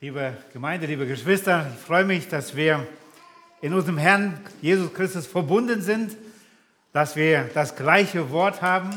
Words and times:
Liebe 0.00 0.36
Gemeinde, 0.52 0.86
liebe 0.86 1.08
Geschwister, 1.08 1.66
ich 1.74 1.84
freue 1.84 2.04
mich, 2.04 2.28
dass 2.28 2.54
wir 2.54 2.86
in 3.60 3.74
unserem 3.74 3.98
Herrn 3.98 4.38
Jesus 4.62 4.94
Christus 4.94 5.26
verbunden 5.26 5.82
sind, 5.82 6.16
dass 6.92 7.16
wir 7.16 7.50
das 7.52 7.74
gleiche 7.74 8.30
Wort 8.30 8.62
haben, 8.62 8.90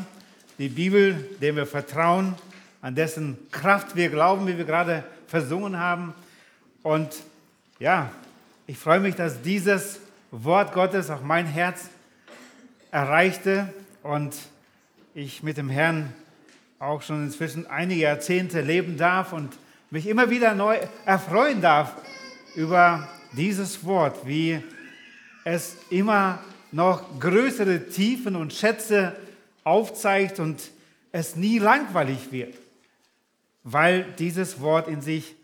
die 0.59 0.69
Bibel, 0.69 1.27
dem 1.41 1.55
wir 1.55 1.65
vertrauen, 1.65 2.35
an 2.83 2.93
dessen 2.93 3.39
Kraft 3.49 3.95
wir 3.95 4.11
glauben, 4.11 4.45
wie 4.45 4.59
wir 4.59 4.65
gerade 4.65 5.03
versungen 5.25 5.79
haben. 5.79 6.13
Und 6.83 7.15
ja, 7.79 8.11
ich 8.67 8.77
freue 8.77 8.99
mich, 8.99 9.15
dass 9.15 9.41
dieses 9.41 10.01
Wort 10.29 10.71
Gottes 10.71 11.09
auch 11.09 11.23
mein 11.23 11.47
Herz 11.47 11.89
erreichte 12.91 13.73
und 14.03 14.35
ich 15.15 15.41
mit 15.41 15.57
dem 15.57 15.69
Herrn 15.69 16.13
auch 16.77 17.01
schon 17.01 17.23
inzwischen 17.23 17.65
einige 17.65 18.01
Jahrzehnte 18.01 18.61
leben 18.61 18.97
darf 18.97 19.33
und 19.33 19.51
mich 19.91 20.07
immer 20.07 20.29
wieder 20.29 20.55
neu 20.55 20.77
erfreuen 21.05 21.61
darf 21.61 21.93
über 22.55 23.07
dieses 23.33 23.83
Wort, 23.85 24.25
wie 24.25 24.63
es 25.43 25.75
immer 25.89 26.39
noch 26.71 27.19
größere 27.19 27.89
Tiefen 27.89 28.37
und 28.37 28.53
Schätze 28.53 29.13
aufzeigt 29.65 30.39
und 30.39 30.71
es 31.11 31.35
nie 31.35 31.59
langweilig 31.59 32.31
wird, 32.31 32.55
weil 33.63 34.05
dieses 34.17 34.61
Wort 34.61 34.87
in 34.87 35.01
sich 35.01 35.35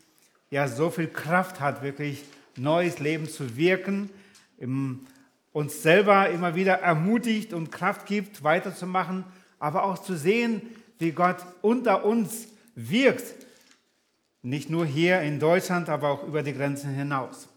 ja 0.50 0.66
so 0.66 0.88
viel 0.88 1.08
Kraft 1.08 1.60
hat, 1.60 1.82
wirklich 1.82 2.24
neues 2.56 3.00
Leben 3.00 3.28
zu 3.28 3.54
wirken, 3.58 4.08
uns 5.52 5.82
selber 5.82 6.30
immer 6.30 6.54
wieder 6.54 6.78
ermutigt 6.80 7.52
und 7.52 7.70
Kraft 7.70 8.06
gibt, 8.06 8.42
weiterzumachen, 8.42 9.24
aber 9.58 9.84
auch 9.84 9.98
zu 9.98 10.16
sehen, 10.16 10.62
wie 10.98 11.12
Gott 11.12 11.36
unter 11.60 12.06
uns 12.06 12.48
wirkt 12.74 13.46
nicht 14.42 14.70
nur 14.70 14.86
hier 14.86 15.20
in 15.20 15.40
Deutschland, 15.40 15.88
aber 15.88 16.08
auch 16.08 16.22
über 16.24 16.42
die 16.42 16.52
Grenzen 16.52 16.94
hinaus. 16.94 17.48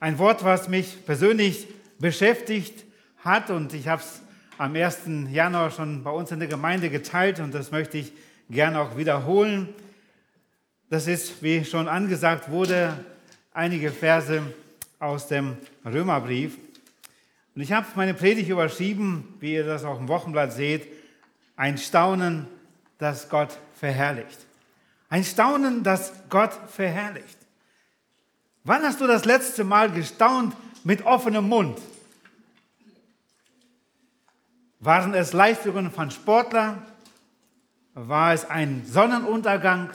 Ein 0.00 0.18
Wort, 0.18 0.44
was 0.44 0.68
mich 0.68 1.04
persönlich 1.06 1.66
beschäftigt 1.98 2.84
hat 3.18 3.50
und 3.50 3.72
ich 3.72 3.88
habe 3.88 4.02
es 4.02 4.20
am 4.58 4.74
1. 4.74 5.00
Januar 5.30 5.70
schon 5.70 6.04
bei 6.04 6.10
uns 6.10 6.30
in 6.30 6.38
der 6.38 6.48
Gemeinde 6.48 6.90
geteilt 6.90 7.40
und 7.40 7.54
das 7.54 7.70
möchte 7.70 7.98
ich 7.98 8.12
gerne 8.50 8.80
auch 8.80 8.96
wiederholen. 8.96 9.68
Das 10.90 11.06
ist, 11.06 11.42
wie 11.42 11.64
schon 11.64 11.88
angesagt 11.88 12.50
wurde, 12.50 13.04
einige 13.52 13.90
Verse 13.90 14.42
aus 14.98 15.26
dem 15.26 15.56
Römerbrief. 15.84 16.56
Und 17.54 17.62
ich 17.62 17.72
habe 17.72 17.86
meine 17.94 18.14
Predigt 18.14 18.48
überschrieben, 18.48 19.34
wie 19.40 19.54
ihr 19.54 19.64
das 19.64 19.84
auch 19.84 19.98
im 19.98 20.08
Wochenblatt 20.08 20.52
seht, 20.52 20.86
ein 21.56 21.78
Staunen, 21.78 22.46
das 22.98 23.28
Gott 23.28 23.58
verherrlicht. 23.74 24.38
Ein 25.08 25.24
Staunen, 25.24 25.82
das 25.82 26.12
Gott 26.28 26.52
verherrlicht. 26.68 27.38
Wann 28.64 28.82
hast 28.82 29.00
du 29.00 29.06
das 29.06 29.24
letzte 29.24 29.62
Mal 29.62 29.90
gestaunt 29.90 30.54
mit 30.84 31.04
offenem 31.04 31.48
Mund? 31.48 31.78
Waren 34.80 35.14
es 35.14 35.32
Leistungen 35.32 35.90
von 35.90 36.10
Sportlern? 36.10 36.82
War 37.94 38.32
es 38.32 38.44
ein 38.48 38.84
Sonnenuntergang? 38.86 39.90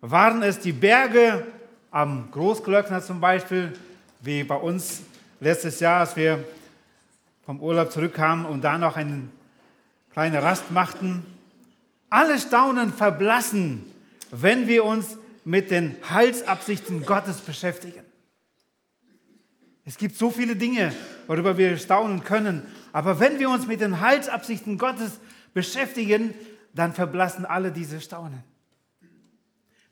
Waren 0.00 0.42
es 0.42 0.60
die 0.60 0.72
Berge 0.72 1.46
am 1.90 2.30
Großglöckner 2.30 3.02
zum 3.02 3.20
Beispiel, 3.20 3.72
wie 4.20 4.44
bei 4.44 4.54
uns 4.54 5.02
letztes 5.40 5.80
Jahr, 5.80 6.00
als 6.00 6.16
wir 6.16 6.44
vom 7.44 7.60
Urlaub 7.60 7.90
zurückkamen 7.90 8.46
und 8.46 8.62
da 8.62 8.78
noch 8.78 8.96
eine 8.96 9.28
kleine 10.12 10.42
Rast 10.42 10.70
machten? 10.70 11.24
Alle 12.08 12.38
Staunen 12.38 12.92
verblassen, 12.92 13.84
wenn 14.30 14.68
wir 14.68 14.84
uns 14.84 15.18
mit 15.44 15.70
den 15.70 15.96
Heilsabsichten 16.10 17.04
Gottes 17.04 17.40
beschäftigen. 17.40 18.02
Es 19.84 19.96
gibt 19.96 20.16
so 20.16 20.30
viele 20.30 20.56
Dinge, 20.56 20.92
worüber 21.28 21.56
wir 21.56 21.76
staunen 21.78 22.24
können, 22.24 22.66
aber 22.92 23.20
wenn 23.20 23.38
wir 23.38 23.48
uns 23.48 23.66
mit 23.66 23.80
den 23.80 24.00
Heilsabsichten 24.00 24.78
Gottes 24.78 25.20
beschäftigen, 25.54 26.34
dann 26.74 26.92
verblassen 26.92 27.44
alle 27.44 27.70
diese 27.70 28.00
Staunen. 28.00 28.42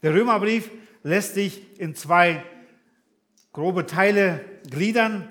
Der 0.03 0.13
Römerbrief 0.13 0.71
lässt 1.03 1.35
sich 1.35 1.63
in 1.79 1.95
zwei 1.95 2.43
grobe 3.53 3.87
Teile 3.87 4.45
gliedern. 4.69 5.29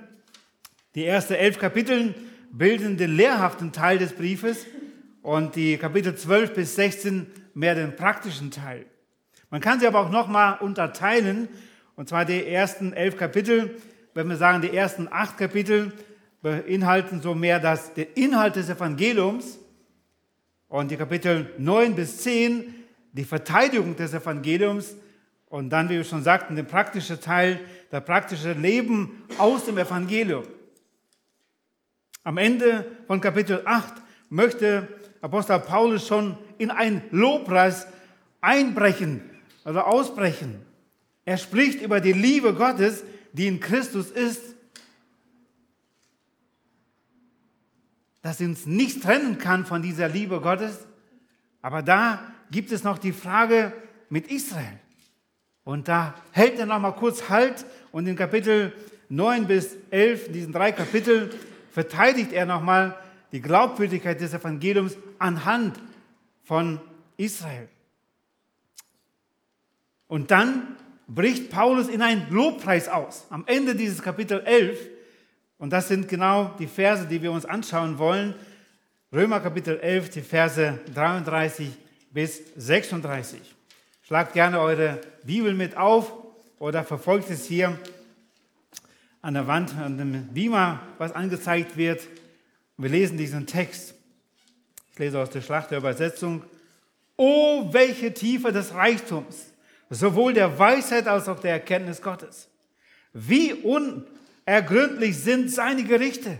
Die 0.95 1.05
ersten 1.05 1.33
elf 1.33 1.59
Kapitel 1.59 2.15
bilden 2.51 2.97
den 2.97 3.15
lehrhaften 3.15 3.71
Teil 3.71 3.97
des 3.97 4.13
Briefes 4.13 4.65
und 5.23 5.55
die 5.55 5.77
Kapitel 5.77 6.15
12 6.15 6.53
bis 6.53 6.75
16 6.75 7.25
mehr 7.55 7.73
den 7.73 7.95
praktischen 7.95 8.51
Teil. 8.51 8.85
Man 9.49 9.61
kann 9.61 9.79
sie 9.79 9.87
aber 9.87 10.01
auch 10.01 10.11
nochmal 10.11 10.59
unterteilen, 10.59 11.47
und 11.95 12.09
zwar 12.09 12.25
die 12.25 12.45
ersten 12.45 12.93
elf 12.93 13.17
Kapitel, 13.17 13.75
wenn 14.13 14.27
wir 14.27 14.35
sagen, 14.35 14.61
die 14.61 14.75
ersten 14.75 15.07
acht 15.09 15.37
Kapitel 15.37 15.91
beinhalten 16.41 17.21
so 17.21 17.33
mehr 17.33 17.59
das, 17.59 17.93
den 17.93 18.07
Inhalt 18.15 18.57
des 18.57 18.69
Evangeliums 18.69 19.59
und 20.67 20.91
die 20.91 20.97
Kapitel 20.97 21.51
9 21.57 21.95
bis 21.95 22.17
10 22.19 22.75
die 23.13 23.23
Verteidigung 23.23 23.95
des 23.95 24.13
Evangeliums 24.13 24.95
und 25.45 25.69
dann, 25.69 25.87
wie 25.87 25.97
wir 25.97 26.03
schon 26.03 26.23
sagten, 26.23 26.55
der 26.55 26.63
praktische 26.63 27.19
Teil, 27.19 27.59
der 27.91 28.01
praktische 28.01 28.53
Leben 28.53 29.23
aus 29.37 29.65
dem 29.65 29.77
Evangelium. 29.77 30.43
Am 32.23 32.37
Ende 32.37 32.85
von 33.05 33.21
Kapitel 33.21 33.61
8 33.63 33.93
möchte 34.29 34.87
Apostel 35.23 35.59
Paulus 35.59 36.05
schon 36.05 36.37
in 36.59 36.69
ein 36.69 37.01
Lobpreis 37.09 37.87
einbrechen 38.41 39.21
also 39.63 39.79
ausbrechen. 39.81 40.61
Er 41.25 41.37
spricht 41.37 41.81
über 41.81 42.01
die 42.01 42.13
Liebe 42.13 42.53
Gottes, 42.53 43.03
die 43.31 43.47
in 43.47 43.59
Christus 43.59 44.11
ist, 44.11 44.41
dass 48.21 48.37
sie 48.37 48.45
uns 48.45 48.65
nicht 48.65 49.03
trennen 49.03 49.37
kann 49.37 49.65
von 49.65 49.81
dieser 49.81 50.07
Liebe 50.07 50.39
Gottes. 50.39 50.85
Aber 51.61 51.81
da 51.81 52.19
gibt 52.51 52.71
es 52.71 52.83
noch 52.83 52.97
die 52.97 53.11
Frage 53.11 53.73
mit 54.09 54.27
Israel. 54.27 54.79
Und 55.63 55.87
da 55.87 56.13
hält 56.31 56.59
er 56.59 56.65
noch 56.65 56.79
mal 56.79 56.91
kurz 56.91 57.29
Halt 57.29 57.65
und 57.91 58.05
in 58.07 58.15
Kapitel 58.15 58.73
9 59.09 59.47
bis 59.47 59.77
11, 59.91 60.27
in 60.27 60.33
diesen 60.33 60.53
drei 60.53 60.71
Kapiteln, 60.71 61.29
verteidigt 61.71 62.33
er 62.33 62.45
noch 62.45 62.61
mal 62.61 62.97
die 63.33 63.41
Glaubwürdigkeit 63.41 64.21
des 64.21 64.33
Evangeliums 64.33 64.95
anhand 65.19 65.77
von 66.43 66.79
Israel. 67.17 67.67
Und 70.07 70.31
dann 70.31 70.77
bricht 71.07 71.49
Paulus 71.49 71.89
in 71.89 72.01
einen 72.01 72.29
Lobpreis 72.29 72.87
aus. 72.87 73.25
Am 73.31 73.43
Ende 73.47 73.75
dieses 73.75 74.01
Kapitel 74.01 74.41
11. 74.41 74.79
Und 75.57 75.71
das 75.71 75.87
sind 75.87 76.07
genau 76.07 76.53
die 76.59 76.67
Verse, 76.67 77.07
die 77.07 77.21
wir 77.21 77.31
uns 77.31 77.45
anschauen 77.45 77.97
wollen. 77.97 78.35
Römer 79.11 79.39
Kapitel 79.39 79.79
11, 79.79 80.11
die 80.11 80.21
Verse 80.21 80.79
33 80.93 81.69
bis 82.11 82.41
36. 82.55 83.39
Schlagt 84.03 84.33
gerne 84.33 84.59
eure 84.59 85.01
Bibel 85.23 85.53
mit 85.53 85.75
auf 85.75 86.13
oder 86.59 86.83
verfolgt 86.83 87.31
es 87.31 87.45
hier 87.45 87.79
an 89.23 89.33
der 89.33 89.47
Wand, 89.47 89.75
an 89.77 89.97
dem 89.97 90.27
Beamer, 90.33 90.81
was 90.99 91.11
angezeigt 91.13 91.77
wird. 91.77 92.07
Wir 92.77 92.89
lesen 92.89 93.17
diesen 93.17 93.45
Text. 93.45 93.93
Ich 94.91 94.99
lese 94.99 95.19
aus 95.19 95.29
der 95.29 95.41
Schlachterübersetzung. 95.41 96.43
Oh, 97.15 97.71
welche 97.71 98.13
Tiefe 98.13 98.51
des 98.51 98.73
Reichtums! 98.73 99.53
sowohl 99.93 100.33
der 100.33 100.57
Weisheit 100.57 101.07
als 101.07 101.27
auch 101.27 101.39
der 101.39 101.51
Erkenntnis 101.51 102.01
Gottes. 102.01 102.47
Wie 103.13 103.53
unergründlich 103.53 105.17
sind 105.17 105.51
seine 105.51 105.83
Gerichte 105.83 106.39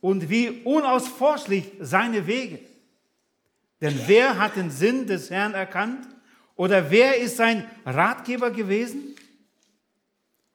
und 0.00 0.28
wie 0.30 0.62
unausforschlich 0.64 1.72
seine 1.80 2.26
Wege. 2.26 2.60
Denn 3.80 3.98
wer 4.06 4.38
hat 4.38 4.56
den 4.56 4.70
Sinn 4.70 5.06
des 5.06 5.30
Herrn 5.30 5.54
erkannt? 5.54 6.08
Oder 6.56 6.90
wer 6.90 7.18
ist 7.18 7.36
sein 7.36 7.68
Ratgeber 7.84 8.50
gewesen? 8.50 9.14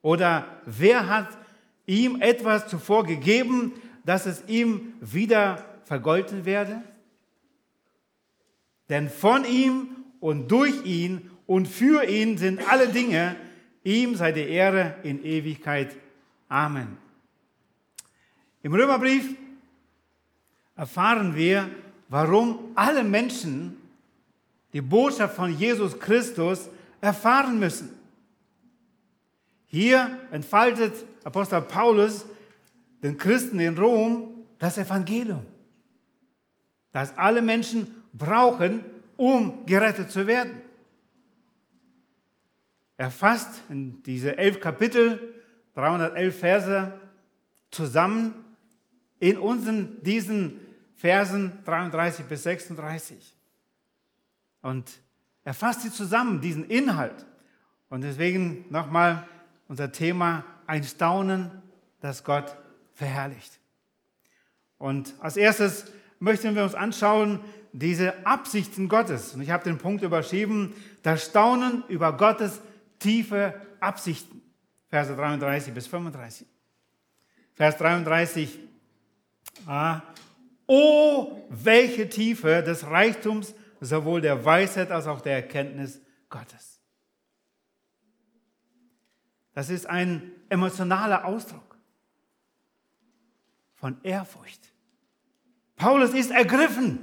Oder 0.02 0.48
wer 0.66 1.08
hat 1.08 1.30
ihm 1.86 2.20
etwas 2.22 2.68
zuvor 2.68 3.06
gegeben, 3.06 3.74
dass 4.06 4.26
es 4.26 4.44
ihm 4.48 4.94
wieder 5.00 5.66
vergolten 5.86 6.46
werde? 6.46 6.82
Denn 8.90 9.10
von 9.10 9.46
ihm 9.46 9.96
und 10.20 10.50
durch 10.52 10.86
ihn 10.86 11.30
und 11.48 11.68
für 11.68 12.06
ihn 12.06 12.38
sind 12.38 12.68
alle 12.70 12.88
Dinge. 12.88 13.36
Ihm 13.84 14.16
sei 14.16 14.32
die 14.32 14.48
Ehre 14.48 14.96
in 15.04 15.24
Ewigkeit. 15.24 15.96
Amen. 16.48 16.98
Im 18.64 18.74
Römerbrief 18.74 19.36
erfahren 20.76 21.36
wir, 21.36 21.70
warum 22.10 22.72
alle 22.76 23.04
Menschen 23.04 23.78
die 24.74 24.82
Botschaft 24.82 25.36
von 25.36 25.58
Jesus 25.58 26.00
Christus 26.00 26.70
erfahren 27.00 27.60
müssen. 27.60 27.90
Hier 29.68 30.20
entfaltet 30.32 30.94
Apostel 31.24 31.62
Paulus 31.62 32.26
den 33.02 33.18
Christen 33.18 33.60
in 33.60 33.78
Rom 33.78 34.46
das 34.60 34.78
Evangelium, 34.78 35.46
das 36.92 37.18
alle 37.18 37.42
Menschen 37.42 38.04
brauchen, 38.14 38.84
um 39.18 39.66
gerettet 39.66 40.12
zu 40.12 40.28
werden. 40.28 40.62
Er 42.98 43.10
fasst 43.10 43.62
in 43.70 44.04
diese 44.04 44.38
elf 44.38 44.60
Kapitel, 44.60 45.34
311 45.74 46.40
Verse 46.40 46.94
zusammen 47.72 48.36
in 49.20 49.38
unseren, 49.38 50.04
diesen 50.04 50.60
Versen 50.96 51.58
33 51.66 52.26
bis 52.26 52.44
36. 52.44 53.36
Und 54.62 54.92
er 55.44 55.56
fasst 55.56 55.82
sie 55.82 55.92
zusammen, 55.92 56.42
diesen 56.42 56.66
Inhalt. 56.66 57.26
Und 57.90 58.02
deswegen 58.02 58.66
nochmal 58.70 59.28
unser 59.68 59.92
Thema, 59.92 60.44
ein 60.68 60.84
Staunen, 60.84 61.50
das 62.02 62.24
Gott 62.24 62.56
verherrlicht. 63.02 63.60
Und 64.78 65.16
als 65.22 65.36
erstes 65.36 65.86
möchten 66.20 66.54
wir 66.54 66.64
uns 66.64 66.76
anschauen, 66.76 67.40
diese 67.74 68.28
Absichten 68.28 68.90
Gottes. 68.90 69.34
Und 69.34 69.42
ich 69.42 69.50
habe 69.50 69.64
den 69.64 69.80
Punkt 69.80 70.04
überschrieben, 70.04 70.76
das 71.02 71.26
Staunen 71.26 71.84
über 71.88 72.16
Gottes 72.16 72.62
tiefe 73.00 73.60
Absichten. 73.80 74.44
Verse 74.88 75.16
33 75.16 75.74
bis 75.74 75.88
35. 75.88 76.46
Vers 77.56 77.78
33. 77.78 78.60
Ah, 79.66 80.02
oh, 80.68 81.44
welche 81.50 82.08
Tiefe 82.08 82.62
des 82.62 82.86
Reichtums 82.86 83.56
sowohl 83.80 84.22
der 84.22 84.46
Weisheit 84.46 84.92
als 84.92 85.08
auch 85.08 85.22
der 85.22 85.34
Erkenntnis 85.38 86.00
Gottes. 86.30 86.80
Das 89.56 89.72
ist 89.72 89.88
ein 89.88 90.34
emotionaler 90.50 91.26
Ausdruck 91.26 91.71
von 93.82 93.98
Ehrfurcht. 94.04 94.72
Paulus 95.76 96.14
ist 96.14 96.30
ergriffen. 96.30 97.00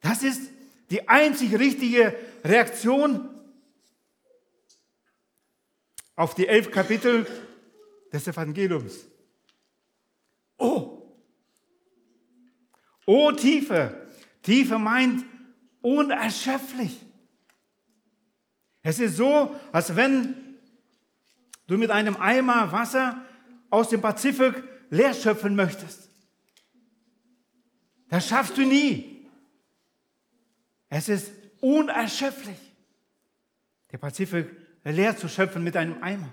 Das 0.00 0.22
ist 0.22 0.50
die 0.90 1.08
einzig 1.08 1.58
richtige 1.58 2.14
Reaktion 2.44 3.30
auf 6.16 6.34
die 6.34 6.46
elf 6.46 6.70
Kapitel 6.70 7.26
des 8.12 8.28
Evangeliums. 8.28 9.06
Oh, 10.58 11.02
oh 13.06 13.32
Tiefe. 13.32 14.06
Tiefe 14.42 14.78
meint 14.78 15.24
unerschöpflich. 15.80 17.00
Es 18.82 19.00
ist 19.00 19.16
so, 19.16 19.58
als 19.72 19.96
wenn 19.96 20.58
du 21.66 21.78
mit 21.78 21.90
einem 21.90 22.18
Eimer 22.18 22.70
Wasser 22.70 23.24
aus 23.70 23.88
dem 23.88 24.02
Pazifik 24.02 24.62
leer 24.94 25.12
schöpfen 25.12 25.56
möchtest. 25.56 26.08
Das 28.08 28.28
schaffst 28.28 28.56
du 28.56 28.62
nie. 28.62 29.28
Es 30.88 31.08
ist 31.08 31.32
unerschöpflich, 31.60 32.58
der 33.90 33.98
Pazifik 33.98 34.50
leer 34.84 35.16
zu 35.16 35.28
schöpfen 35.28 35.64
mit 35.64 35.76
einem 35.76 36.00
Eimer. 36.02 36.32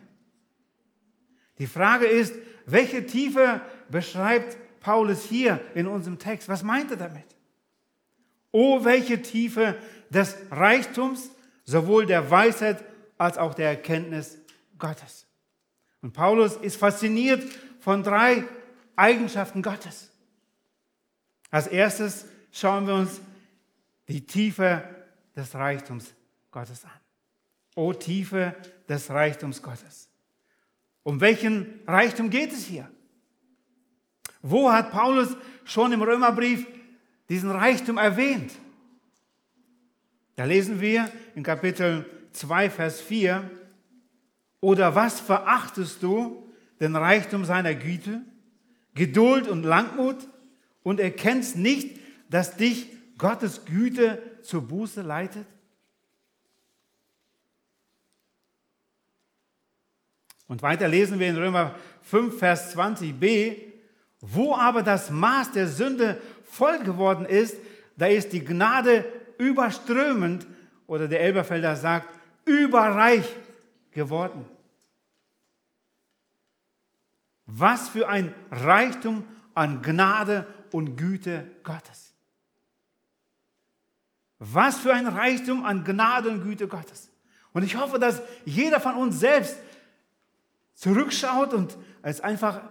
Die 1.58 1.66
Frage 1.66 2.06
ist, 2.06 2.36
welche 2.66 3.06
Tiefe 3.06 3.62
beschreibt 3.90 4.58
Paulus 4.80 5.24
hier 5.24 5.60
in 5.74 5.88
unserem 5.88 6.20
Text? 6.20 6.48
Was 6.48 6.62
meint 6.62 6.92
er 6.92 6.98
damit? 6.98 7.26
Oh, 8.52 8.84
welche 8.84 9.22
Tiefe 9.22 9.76
des 10.10 10.36
Reichtums, 10.52 11.32
sowohl 11.64 12.06
der 12.06 12.30
Weisheit 12.30 12.84
als 13.18 13.38
auch 13.38 13.56
der 13.56 13.70
Erkenntnis 13.70 14.38
Gottes. 14.78 15.26
Und 16.02 16.14
Paulus 16.14 16.58
ist 16.58 16.78
fasziniert 16.78 17.44
von 17.82 18.02
drei 18.02 18.46
Eigenschaften 18.96 19.62
Gottes. 19.62 20.10
Als 21.50 21.68
erstes 21.68 22.26
schauen 22.54 22.88
wir 22.88 22.96
uns 22.96 23.20
die 24.08 24.26
Tiefe 24.26 24.84
des 25.36 25.54
Reichtums 25.54 26.14
Gottes 26.52 26.86
an. 26.86 26.92
Oh, 27.76 27.92
Tiefe 27.92 28.56
des 28.88 29.10
Reichtums 29.10 29.62
Gottes. 29.62 30.10
Um 31.04 31.20
welchen 31.20 31.82
Reichtum 31.86 32.30
geht 32.30 32.54
es 32.54 32.66
hier? 32.66 32.90
Wo 34.42 34.72
hat 34.72 34.92
Paulus 34.92 35.36
schon 35.66 35.92
im 35.92 36.02
Römerbrief 36.02 36.66
diesen 37.32 37.50
Reichtum 37.50 37.98
erwähnt. 37.98 38.52
Da 40.36 40.44
lesen 40.44 40.82
wir 40.82 41.10
in 41.34 41.44
Kapitel 41.44 42.06
2, 42.34 42.70
Vers 42.70 43.00
4, 43.00 43.50
oder 44.60 44.96
was 44.96 45.22
verachtest 45.22 46.04
du 46.04 46.51
den 46.82 46.96
Reichtum 46.96 47.46
seiner 47.46 47.76
Güte, 47.76 48.22
Geduld 48.96 49.48
und 49.48 49.64
Langmut 49.64 50.18
und 50.84 51.00
erkennst 51.00 51.56
nicht, 51.56 52.00
dass 52.30 52.58
dich 52.58 52.88
Gottes 53.18 53.66
Güte 53.66 54.22
zur 54.42 54.68
Buße 54.68 55.02
leitet? 55.02 55.46
Und 60.48 60.62
weiter 60.64 60.90
lesen 60.90 61.20
wir 61.20 61.30
in 61.30 61.38
Römer 61.38 61.76
5, 62.02 62.38
Vers 62.38 62.76
20b, 62.76 63.58
wo 64.20 64.54
aber 64.56 64.84
das 64.84 65.10
Maß 65.10 65.54
der 65.54 65.68
Sünde 65.68 66.20
voll 66.44 66.80
geworden 66.80 67.26
ist, 67.26 67.56
da 67.96 68.08
ist 68.08 68.34
die 68.34 68.44
Gnade 68.44 69.06
überströmend, 69.38 70.46
oder 70.88 71.08
der 71.08 71.22
Elberfelder 71.22 71.78
sagt, 71.78 72.10
überreich 72.44 73.26
geworden. 73.92 74.46
Was 77.54 77.90
für 77.90 78.08
ein 78.08 78.34
Reichtum 78.50 79.26
an 79.54 79.82
Gnade 79.82 80.48
und 80.72 80.96
Güte 80.96 81.52
Gottes. 81.64 82.14
Was 84.40 84.80
für 84.80 84.94
ein 84.94 85.06
Reichtum 85.06 85.66
an 85.66 85.84
Gnade 85.84 86.30
und 86.30 86.44
Güte 86.44 86.68
Gottes. 86.68 87.10
Und 87.52 87.64
ich 87.64 87.76
hoffe, 87.76 88.00
dass 88.00 88.22
jeder 88.46 88.80
von 88.80 88.96
uns 88.96 89.20
selbst 89.20 89.58
zurückschaut 90.76 91.54
und 91.54 91.78
es 92.02 92.22
einfach 92.22 92.62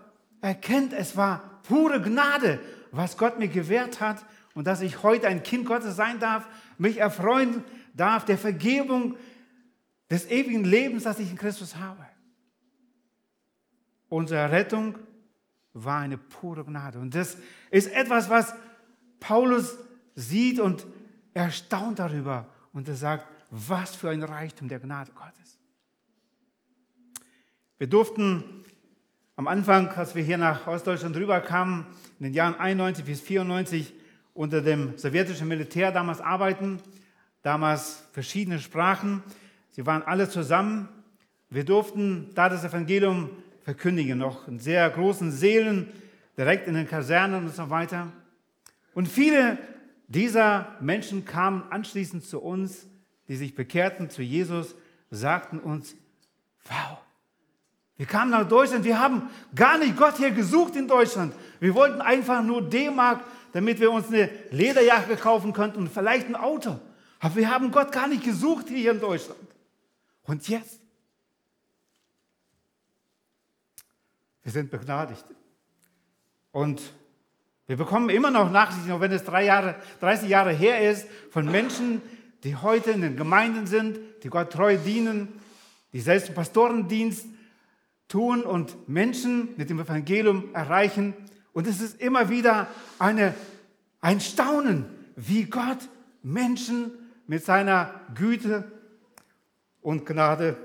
erkennt, 0.40 0.94
es 0.94 1.14
war 1.16 1.60
pure 1.68 2.00
Gnade, 2.00 2.58
was 2.90 3.18
Gott 3.18 3.38
mir 3.38 3.48
gewährt 3.48 4.00
hat 4.00 4.24
und 4.54 4.66
dass 4.66 4.80
ich 4.80 5.02
heute 5.02 5.28
ein 5.28 5.42
Kind 5.42 5.66
Gottes 5.66 5.94
sein 5.94 6.18
darf, 6.18 6.48
mich 6.78 6.96
erfreuen 6.98 7.62
darf 7.94 8.24
der 8.24 8.38
Vergebung 8.38 9.16
des 10.10 10.26
ewigen 10.30 10.64
Lebens, 10.64 11.04
das 11.04 11.18
ich 11.18 11.30
in 11.30 11.36
Christus 11.36 11.76
habe. 11.76 12.04
Unsere 14.10 14.50
Rettung 14.50 14.98
war 15.72 16.00
eine 16.00 16.18
pure 16.18 16.64
Gnade. 16.64 16.98
Und 16.98 17.14
das 17.14 17.38
ist 17.70 17.90
etwas, 17.92 18.28
was 18.28 18.54
Paulus 19.20 19.78
sieht 20.16 20.58
und 20.58 20.84
erstaunt 21.32 22.00
darüber. 22.00 22.46
Und 22.72 22.88
er 22.88 22.96
sagt, 22.96 23.26
was 23.50 23.94
für 23.94 24.10
ein 24.10 24.22
Reichtum 24.22 24.68
der 24.68 24.80
Gnade 24.80 25.12
Gottes. 25.12 25.58
Wir 27.78 27.86
durften 27.86 28.44
am 29.36 29.46
Anfang, 29.46 29.88
als 29.88 30.14
wir 30.14 30.24
hier 30.24 30.38
nach 30.38 30.66
Ostdeutschland 30.66 31.16
rüberkamen, 31.16 31.86
in 32.18 32.24
den 32.24 32.34
Jahren 32.34 32.56
91 32.56 33.04
bis 33.04 33.20
94 33.20 33.94
unter 34.34 34.60
dem 34.60 34.98
sowjetischen 34.98 35.46
Militär 35.46 35.92
damals 35.92 36.20
arbeiten, 36.20 36.80
damals 37.42 38.02
verschiedene 38.12 38.58
Sprachen. 38.58 39.22
Sie 39.70 39.86
waren 39.86 40.02
alle 40.02 40.28
zusammen. 40.28 40.88
Wir 41.48 41.64
durften 41.64 42.30
da 42.34 42.48
das 42.48 42.64
Evangelium 42.64 43.30
verkündigen, 43.70 44.18
noch 44.18 44.48
in 44.48 44.58
sehr 44.58 44.90
großen 44.90 45.30
Seelen, 45.30 45.86
direkt 46.36 46.66
in 46.66 46.74
den 46.74 46.88
Kasernen 46.88 47.44
und 47.46 47.54
so 47.54 47.70
weiter. 47.70 48.08
Und 48.94 49.06
viele 49.06 49.58
dieser 50.08 50.74
Menschen 50.80 51.24
kamen 51.24 51.62
anschließend 51.70 52.24
zu 52.24 52.40
uns, 52.40 52.88
die 53.28 53.36
sich 53.36 53.54
bekehrten 53.54 54.10
zu 54.10 54.22
Jesus, 54.22 54.74
sagten 55.12 55.60
uns, 55.60 55.94
wow, 56.64 56.98
wir 57.96 58.06
kamen 58.06 58.32
nach 58.32 58.48
Deutschland, 58.48 58.84
wir 58.84 58.98
haben 58.98 59.30
gar 59.54 59.78
nicht 59.78 59.96
Gott 59.96 60.16
hier 60.16 60.32
gesucht 60.32 60.74
in 60.74 60.88
Deutschland. 60.88 61.32
Wir 61.60 61.72
wollten 61.72 62.00
einfach 62.00 62.42
nur 62.42 62.68
D-Mark, 62.68 63.20
damit 63.52 63.78
wir 63.78 63.92
uns 63.92 64.08
eine 64.08 64.30
Lederjacke 64.50 65.14
kaufen 65.14 65.52
könnten 65.52 65.78
und 65.78 65.92
vielleicht 65.92 66.26
ein 66.26 66.34
Auto. 66.34 66.80
Aber 67.20 67.36
wir 67.36 67.48
haben 67.48 67.70
Gott 67.70 67.92
gar 67.92 68.08
nicht 68.08 68.24
gesucht 68.24 68.66
hier 68.68 68.90
in 68.90 69.00
Deutschland. 69.00 69.38
Und 70.24 70.48
jetzt? 70.48 70.80
Wir 74.42 74.52
sind 74.52 74.70
begnadigt. 74.70 75.24
Und 76.52 76.82
wir 77.66 77.76
bekommen 77.76 78.10
immer 78.10 78.30
noch 78.30 78.50
Nachrichten, 78.50 78.90
auch 78.90 79.00
wenn 79.00 79.12
es 79.12 79.24
drei 79.24 79.44
Jahre, 79.44 79.76
30 80.00 80.28
Jahre 80.28 80.52
her 80.52 80.90
ist, 80.90 81.06
von 81.30 81.44
Menschen, 81.50 82.02
die 82.42 82.56
heute 82.56 82.90
in 82.90 83.02
den 83.02 83.16
Gemeinden 83.16 83.66
sind, 83.66 84.00
die 84.22 84.28
Gott 84.28 84.52
treu 84.52 84.76
dienen, 84.76 85.28
die 85.92 86.00
selbst 86.00 86.34
Pastorendienst 86.34 87.26
tun 88.08 88.42
und 88.42 88.88
Menschen 88.88 89.50
mit 89.56 89.70
dem 89.70 89.78
Evangelium 89.80 90.54
erreichen. 90.54 91.14
Und 91.52 91.66
es 91.66 91.80
ist 91.80 92.00
immer 92.00 92.28
wieder 92.28 92.66
eine, 92.98 93.34
ein 94.00 94.20
Staunen, 94.20 94.86
wie 95.14 95.44
Gott 95.44 95.88
Menschen 96.22 96.90
mit 97.26 97.44
seiner 97.44 98.00
Güte 98.14 98.70
und 99.80 100.06
Gnade 100.06 100.56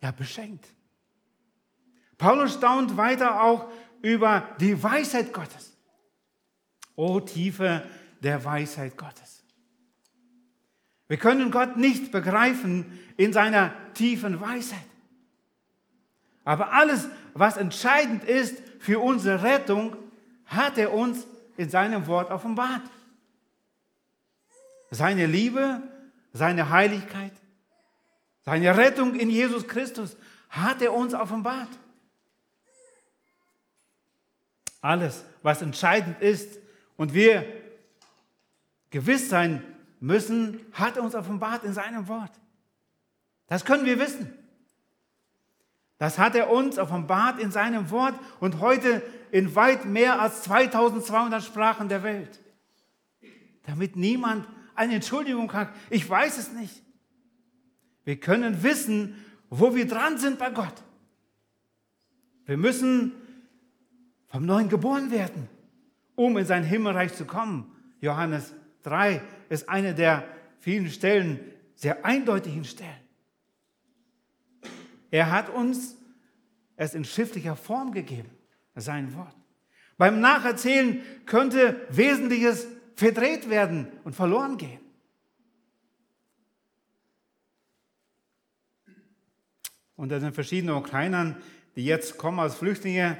ja, 0.00 0.12
beschenkt. 0.12 0.66
Paulus 2.22 2.54
staunt 2.54 2.96
weiter 2.96 3.42
auch 3.42 3.68
über 4.00 4.46
die 4.60 4.80
Weisheit 4.80 5.32
Gottes. 5.32 5.76
O 6.94 7.18
Tiefe 7.18 7.82
der 8.20 8.44
Weisheit 8.44 8.96
Gottes. 8.96 9.42
Wir 11.08 11.16
können 11.16 11.50
Gott 11.50 11.76
nicht 11.76 12.12
begreifen 12.12 12.96
in 13.16 13.32
seiner 13.32 13.72
tiefen 13.94 14.40
Weisheit. 14.40 14.86
Aber 16.44 16.72
alles, 16.72 17.08
was 17.34 17.56
entscheidend 17.56 18.22
ist 18.22 18.56
für 18.78 19.00
unsere 19.00 19.42
Rettung, 19.42 19.96
hat 20.46 20.78
er 20.78 20.94
uns 20.94 21.26
in 21.56 21.70
seinem 21.70 22.06
Wort 22.06 22.30
offenbart. 22.30 22.88
Seine 24.92 25.26
Liebe, 25.26 25.82
seine 26.32 26.70
Heiligkeit, 26.70 27.32
seine 28.44 28.76
Rettung 28.76 29.16
in 29.16 29.28
Jesus 29.28 29.66
Christus 29.66 30.16
hat 30.50 30.80
er 30.82 30.94
uns 30.94 31.14
offenbart. 31.14 31.81
Alles, 34.82 35.24
was 35.42 35.62
entscheidend 35.62 36.20
ist 36.20 36.58
und 36.96 37.14
wir 37.14 37.46
gewiss 38.90 39.30
sein 39.30 39.64
müssen, 40.00 40.60
hat 40.72 40.96
er 40.96 41.04
uns 41.04 41.14
offenbart 41.14 41.64
in 41.64 41.72
seinem 41.72 42.08
Wort. 42.08 42.32
Das 43.46 43.64
können 43.64 43.86
wir 43.86 43.98
wissen. 43.98 44.30
Das 45.98 46.18
hat 46.18 46.34
er 46.34 46.50
uns 46.50 46.78
offenbart 46.78 47.38
in 47.38 47.52
seinem 47.52 47.90
Wort 47.90 48.18
und 48.40 48.60
heute 48.60 49.02
in 49.30 49.54
weit 49.54 49.84
mehr 49.84 50.20
als 50.20 50.42
2200 50.42 51.42
Sprachen 51.44 51.88
der 51.88 52.02
Welt. 52.02 52.40
Damit 53.66 53.94
niemand 53.94 54.48
eine 54.74 54.96
Entschuldigung 54.96 55.52
hat. 55.52 55.68
Ich 55.90 56.08
weiß 56.08 56.38
es 56.38 56.52
nicht. 56.52 56.82
Wir 58.04 58.18
können 58.18 58.64
wissen, 58.64 59.24
wo 59.48 59.76
wir 59.76 59.86
dran 59.86 60.18
sind 60.18 60.40
bei 60.40 60.50
Gott. 60.50 60.74
Wir 62.46 62.56
müssen 62.56 63.12
vom 64.32 64.46
Neuen 64.46 64.70
geboren 64.70 65.10
werden, 65.10 65.46
um 66.14 66.38
in 66.38 66.46
sein 66.46 66.64
Himmelreich 66.64 67.12
zu 67.12 67.26
kommen. 67.26 67.70
Johannes 68.00 68.54
3 68.82 69.20
ist 69.50 69.68
eine 69.68 69.94
der 69.94 70.26
vielen 70.58 70.88
Stellen, 70.88 71.38
sehr 71.74 72.06
eindeutigen 72.06 72.64
Stellen. 72.64 72.90
Er 75.10 75.30
hat 75.30 75.50
uns 75.50 75.96
es 76.76 76.94
in 76.94 77.04
schriftlicher 77.04 77.56
Form 77.56 77.92
gegeben, 77.92 78.30
sein 78.74 79.14
Wort. 79.14 79.36
Beim 79.98 80.20
Nacherzählen 80.20 81.02
könnte 81.26 81.86
Wesentliches 81.90 82.66
verdreht 82.94 83.50
werden 83.50 83.86
und 84.02 84.16
verloren 84.16 84.56
gehen. 84.56 84.80
Unter 89.94 90.18
den 90.18 90.32
verschiedenen 90.32 90.74
Ukrainern, 90.76 91.36
die 91.76 91.84
jetzt 91.84 92.16
kommen 92.16 92.40
als 92.40 92.54
Flüchtlinge, 92.54 93.18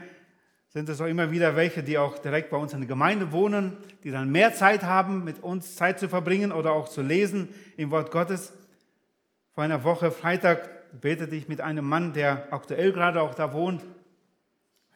sind 0.72 0.88
es 0.88 1.02
auch 1.02 1.06
immer 1.06 1.30
wieder 1.30 1.54
welche, 1.54 1.82
die 1.82 1.98
auch 1.98 2.18
direkt 2.18 2.48
bei 2.48 2.56
uns 2.56 2.72
in 2.72 2.80
der 2.80 2.88
Gemeinde 2.88 3.30
wohnen, 3.30 3.76
die 4.04 4.10
dann 4.10 4.30
mehr 4.30 4.54
Zeit 4.54 4.84
haben, 4.84 5.22
mit 5.22 5.42
uns 5.42 5.76
Zeit 5.76 6.00
zu 6.00 6.08
verbringen 6.08 6.50
oder 6.50 6.72
auch 6.72 6.88
zu 6.88 7.02
lesen 7.02 7.50
im 7.76 7.90
Wort 7.90 8.10
Gottes. 8.10 8.54
Vor 9.52 9.64
einer 9.64 9.84
Woche, 9.84 10.10
Freitag, 10.10 10.70
betete 10.98 11.36
ich 11.36 11.46
mit 11.46 11.60
einem 11.60 11.86
Mann, 11.86 12.14
der 12.14 12.50
aktuell 12.52 12.92
gerade 12.92 13.20
auch 13.20 13.34
da 13.34 13.52
wohnt. 13.52 13.84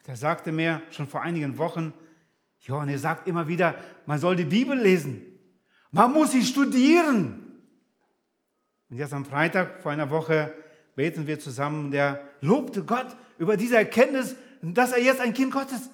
Der 0.07 0.15
sagte 0.15 0.51
mir 0.51 0.81
schon 0.89 1.07
vor 1.07 1.21
einigen 1.21 1.57
Wochen, 1.59 1.93
und 2.67 2.89
er 2.89 2.99
sagt 2.99 3.27
immer 3.27 3.47
wieder, 3.47 3.75
man 4.05 4.19
soll 4.19 4.35
die 4.35 4.45
Bibel 4.45 4.77
lesen. 4.77 5.21
Man 5.91 6.11
muss 6.11 6.31
sie 6.31 6.43
studieren. 6.43 7.61
Und 8.89 8.97
jetzt 8.97 9.13
am 9.13 9.25
Freitag 9.25 9.81
vor 9.81 9.91
einer 9.91 10.09
Woche 10.09 10.53
beten 10.95 11.27
wir 11.27 11.39
zusammen. 11.39 11.91
Der 11.91 12.19
lobte 12.41 12.83
Gott 12.83 13.15
über 13.37 13.55
diese 13.55 13.77
Erkenntnis, 13.77 14.35
dass 14.61 14.91
er 14.91 15.01
jetzt 15.01 15.21
ein 15.21 15.33
Kind 15.33 15.51
Gottes 15.51 15.89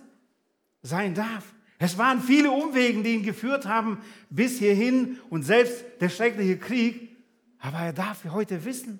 sein 0.81 1.13
darf. 1.13 1.53
Es 1.79 1.97
waren 1.97 2.21
viele 2.21 2.51
Umwegen, 2.51 3.03
die 3.03 3.15
ihn 3.15 3.23
geführt 3.23 3.65
haben 3.65 3.97
bis 4.29 4.59
hierhin 4.59 5.19
und 5.29 5.43
selbst 5.43 5.83
der 5.99 6.09
schreckliche 6.09 6.57
Krieg. 6.57 7.15
Aber 7.59 7.79
er 7.79 7.93
darf 7.93 8.23
heute 8.25 8.63
wissen. 8.65 8.99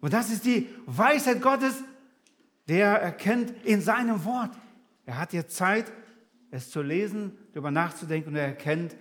Und 0.00 0.12
das 0.12 0.30
ist 0.30 0.44
die 0.44 0.68
Weisheit 0.86 1.42
Gottes, 1.42 1.82
der 2.68 2.86
er 2.86 3.00
erkennt 3.00 3.52
in 3.64 3.80
seinem 3.80 4.24
Wort. 4.24 4.50
Er 5.06 5.18
hat 5.18 5.32
jetzt 5.32 5.56
Zeit, 5.56 5.90
es 6.50 6.70
zu 6.70 6.82
lesen, 6.82 7.36
darüber 7.52 7.70
nachzudenken 7.70 8.30
und 8.30 8.36
er 8.36 8.46
erkennt, 8.46 8.96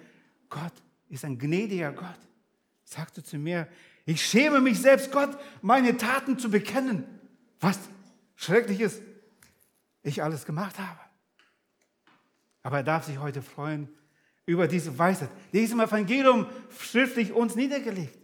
Gott 0.50 0.74
ist 1.10 1.25
ein 1.25 1.38
gnädiger 1.38 1.91
Gott. 1.91 2.20
Sagte 2.84 3.24
zu 3.24 3.38
mir, 3.38 3.67
ich 4.06 4.25
schäme 4.25 4.62
mich 4.62 4.79
selbst, 4.79 5.12
Gott, 5.12 5.38
meine 5.62 5.98
Taten 5.98 6.39
zu 6.39 6.50
bekennen. 6.50 7.03
Was 7.60 7.79
Schreckliches 8.36 9.01
ich 10.08 10.24
alles 10.24 10.46
gemacht 10.46 10.80
habe. 10.80 11.00
Aber 12.64 12.78
er 12.78 12.84
darf 12.84 13.06
sich 13.06 13.20
heute 13.20 13.42
freuen 13.42 13.90
über 14.46 14.68
diese 14.68 14.98
Weisheit. 14.98 15.30
Die 15.54 15.60
ist 15.60 15.72
im 15.72 15.80
Evangelium 15.80 16.48
schriftlich 16.80 17.34
uns 17.34 17.56
niedergelegt. 17.56 18.18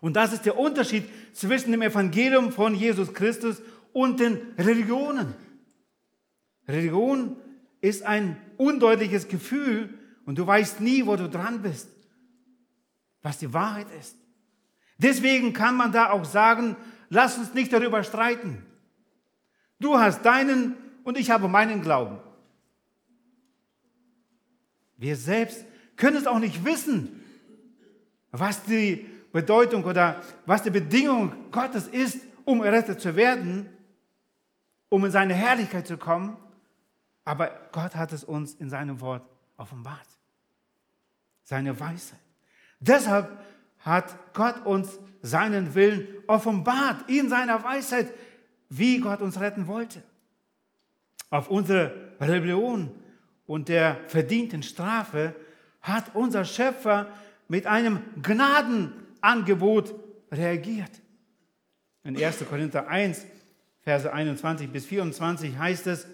Und 0.00 0.14
das 0.16 0.32
ist 0.32 0.44
der 0.44 0.58
Unterschied 0.58 1.08
zwischen 1.32 1.72
dem 1.72 1.82
Evangelium 1.82 2.52
von 2.52 2.74
Jesus 2.74 3.14
Christus 3.14 3.62
und 3.92 4.20
den 4.20 4.38
Religionen. 4.58 5.34
Religion 6.68 7.36
ist 7.80 8.02
ein 8.02 8.36
undeutliches 8.56 9.28
Gefühl 9.28 9.98
und 10.26 10.38
du 10.38 10.46
weißt 10.46 10.80
nie, 10.80 11.06
wo 11.06 11.16
du 11.16 11.28
dran 11.28 11.62
bist, 11.62 11.88
was 13.22 13.38
die 13.38 13.52
Wahrheit 13.52 13.86
ist. 13.98 14.16
Deswegen 14.98 15.52
kann 15.52 15.76
man 15.76 15.92
da 15.92 16.10
auch 16.10 16.24
sagen, 16.24 16.76
lass 17.08 17.38
uns 17.38 17.54
nicht 17.54 17.72
darüber 17.72 18.02
streiten. 18.04 18.64
Du 19.80 19.98
hast 19.98 20.22
deinen 20.24 20.76
und 21.04 21.18
ich 21.18 21.30
habe 21.30 21.48
meinen 21.48 21.82
Glauben. 21.82 22.18
Wir 24.96 25.16
selbst 25.16 25.64
können 25.96 26.16
es 26.16 26.26
auch 26.26 26.38
nicht 26.38 26.64
wissen, 26.64 27.22
was 28.30 28.62
die 28.64 29.06
Bedeutung 29.32 29.84
oder 29.84 30.22
was 30.46 30.62
die 30.62 30.70
Bedingung 30.70 31.50
Gottes 31.50 31.88
ist, 31.88 32.18
um 32.44 32.62
errettet 32.62 33.00
zu 33.00 33.16
werden, 33.16 33.68
um 34.88 35.04
in 35.04 35.10
seine 35.10 35.34
Herrlichkeit 35.34 35.86
zu 35.86 35.98
kommen. 35.98 36.36
Aber 37.24 37.50
Gott 37.72 37.96
hat 37.96 38.12
es 38.12 38.22
uns 38.22 38.54
in 38.54 38.70
seinem 38.70 39.00
Wort 39.00 39.22
offenbart. 39.56 40.06
Seine 41.42 41.78
Weisheit. 41.78 42.20
Deshalb 42.80 43.38
hat 43.80 44.16
Gott 44.34 44.64
uns 44.64 44.98
seinen 45.20 45.74
Willen 45.74 46.06
offenbart 46.26 47.08
in 47.08 47.28
seiner 47.28 47.62
Weisheit 47.62 48.12
wie 48.68 49.00
Gott 49.00 49.20
uns 49.20 49.40
retten 49.40 49.66
wollte. 49.66 50.02
Auf 51.30 51.48
unsere 51.48 52.12
Rebellion 52.20 52.90
und 53.46 53.68
der 53.68 54.00
verdienten 54.08 54.62
Strafe 54.62 55.34
hat 55.80 56.14
unser 56.14 56.44
Schöpfer 56.44 57.08
mit 57.48 57.66
einem 57.66 58.00
Gnadenangebot 58.22 59.94
reagiert. 60.30 60.90
In 62.04 62.22
1. 62.22 62.44
Korinther 62.48 62.88
1, 62.88 63.26
Verse 63.82 64.10
21 64.10 64.70
bis 64.70 64.86
24 64.86 65.58
heißt 65.58 65.86
es, 65.88 66.06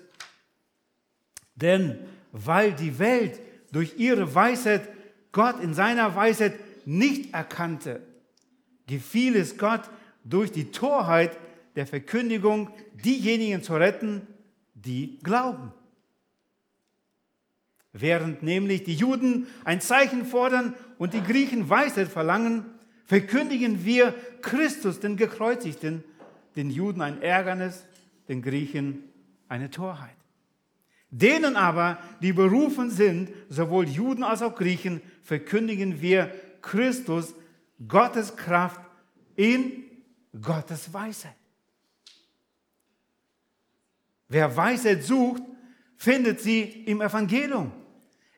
denn 1.54 1.98
weil 2.32 2.72
die 2.72 2.98
Welt 2.98 3.40
durch 3.70 3.96
ihre 3.96 4.34
Weisheit 4.34 4.88
Gott 5.32 5.60
in 5.60 5.74
seiner 5.74 6.16
Weisheit 6.16 6.54
nicht 6.84 7.32
erkannte, 7.32 8.00
gefiel 8.86 9.36
es 9.36 9.56
Gott 9.56 9.82
durch 10.24 10.50
die 10.50 10.72
Torheit 10.72 11.36
der 11.80 11.86
Verkündigung, 11.86 12.68
diejenigen 12.92 13.62
zu 13.62 13.74
retten, 13.74 14.26
die 14.74 15.18
glauben. 15.22 15.72
Während 17.94 18.42
nämlich 18.42 18.84
die 18.84 18.94
Juden 18.94 19.46
ein 19.64 19.80
Zeichen 19.80 20.26
fordern 20.26 20.74
und 20.98 21.14
die 21.14 21.22
Griechen 21.22 21.70
Weisheit 21.70 22.08
verlangen, 22.08 22.66
verkündigen 23.06 23.82
wir 23.82 24.14
Christus, 24.42 25.00
den 25.00 25.16
Gekreuzigten, 25.16 26.04
den 26.54 26.68
Juden 26.68 27.00
ein 27.00 27.22
Ärgernis, 27.22 27.86
den 28.28 28.42
Griechen 28.42 29.04
eine 29.48 29.70
Torheit. 29.70 30.16
Denen 31.08 31.56
aber, 31.56 31.98
die 32.20 32.34
berufen 32.34 32.90
sind, 32.90 33.30
sowohl 33.48 33.88
Juden 33.88 34.22
als 34.22 34.42
auch 34.42 34.54
Griechen, 34.54 35.00
verkündigen 35.22 36.02
wir 36.02 36.30
Christus, 36.60 37.34
Gottes 37.88 38.36
Kraft 38.36 38.82
in 39.34 39.84
Gottes 40.42 40.92
Weisheit. 40.92 41.39
Wer 44.30 44.56
Weisheit 44.56 45.02
sucht, 45.02 45.42
findet 45.96 46.40
sie 46.40 46.62
im 46.62 47.00
Evangelium, 47.00 47.72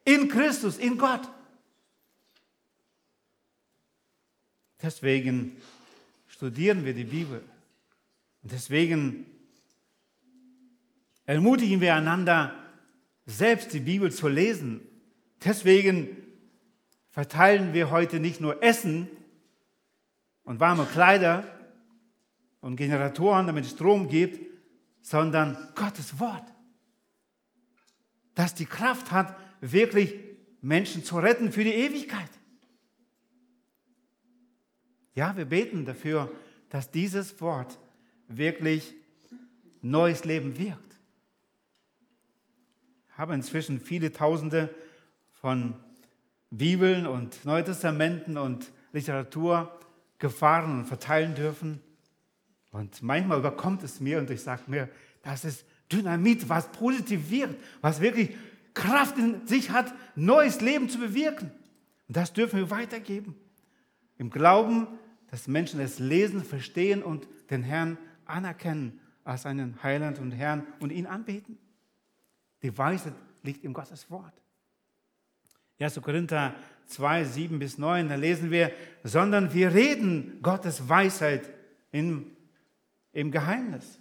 in 0.06 0.26
Christus, 0.26 0.78
in 0.78 0.96
Gott. 0.96 1.28
Deswegen 4.80 5.54
studieren 6.28 6.86
wir 6.86 6.94
die 6.94 7.04
Bibel. 7.04 7.44
Deswegen 8.42 9.26
ermutigen 11.26 11.82
wir 11.82 11.94
einander, 11.94 12.54
selbst 13.26 13.74
die 13.74 13.80
Bibel 13.80 14.10
zu 14.10 14.28
lesen. 14.28 14.80
Deswegen 15.44 16.16
verteilen 17.10 17.74
wir 17.74 17.90
heute 17.90 18.18
nicht 18.18 18.40
nur 18.40 18.62
Essen 18.62 19.08
und 20.44 20.58
warme 20.58 20.86
Kleider 20.86 21.44
und 22.62 22.76
Generatoren, 22.76 23.46
damit 23.46 23.66
es 23.66 23.72
Strom 23.72 24.08
gibt, 24.08 24.51
sondern 25.02 25.56
Gottes 25.74 26.18
Wort, 26.18 26.44
das 28.34 28.54
die 28.54 28.66
Kraft 28.66 29.10
hat, 29.10 29.36
wirklich 29.60 30.14
Menschen 30.60 31.04
zu 31.04 31.18
retten 31.18 31.52
für 31.52 31.64
die 31.64 31.74
Ewigkeit. 31.74 32.30
Ja, 35.14 35.36
wir 35.36 35.44
beten 35.44 35.84
dafür, 35.84 36.32
dass 36.70 36.90
dieses 36.90 37.40
Wort 37.40 37.78
wirklich 38.28 38.94
neues 39.82 40.24
Leben 40.24 40.56
wirkt. 40.56 40.96
Ich 43.10 43.18
habe 43.18 43.34
inzwischen 43.34 43.80
viele 43.80 44.12
Tausende 44.12 44.74
von 45.32 45.74
Bibeln 46.50 47.06
und 47.06 47.44
Neutestamenten 47.44 48.38
und 48.38 48.70
Literatur 48.92 49.78
gefahren 50.18 50.78
und 50.78 50.84
verteilen 50.86 51.34
dürfen. 51.34 51.80
Und 52.72 53.02
manchmal 53.02 53.38
überkommt 53.38 53.82
es 53.82 54.00
mir 54.00 54.18
und 54.18 54.30
ich 54.30 54.42
sage 54.42 54.62
mir, 54.66 54.88
das 55.22 55.44
ist 55.44 55.64
Dynamit, 55.92 56.48
was 56.48 56.72
positiv 56.72 57.30
wirkt, 57.30 57.62
was 57.80 58.00
wirklich 58.00 58.34
Kraft 58.74 59.18
in 59.18 59.46
sich 59.46 59.70
hat, 59.70 59.94
neues 60.16 60.60
Leben 60.60 60.88
zu 60.88 60.98
bewirken. 60.98 61.50
Und 62.08 62.16
das 62.16 62.32
dürfen 62.32 62.58
wir 62.58 62.70
weitergeben. 62.70 63.36
Im 64.18 64.30
Glauben, 64.30 64.86
dass 65.30 65.48
Menschen 65.48 65.80
es 65.80 65.98
lesen, 65.98 66.42
verstehen 66.44 67.02
und 67.02 67.28
den 67.50 67.62
Herrn 67.62 67.98
anerkennen 68.24 69.00
als 69.24 69.46
einen 69.46 69.82
Heiland 69.82 70.18
und 70.18 70.32
Herrn 70.32 70.66
und 70.80 70.90
ihn 70.90 71.06
anbeten. 71.06 71.58
Die 72.62 72.76
Weisheit 72.76 73.14
liegt 73.42 73.64
im 73.64 73.72
Gottes 73.72 74.10
Wort. 74.10 74.32
1. 75.78 76.00
Korinther 76.00 76.54
2, 76.86 77.24
7 77.24 77.58
bis 77.58 77.78
9, 77.78 78.08
da 78.08 78.14
lesen 78.14 78.50
wir, 78.50 78.72
sondern 79.02 79.52
wir 79.52 79.74
reden 79.74 80.38
Gottes 80.42 80.88
Weisheit 80.88 81.50
im, 81.90 82.30
im 83.12 83.30
Geheimnis, 83.30 83.98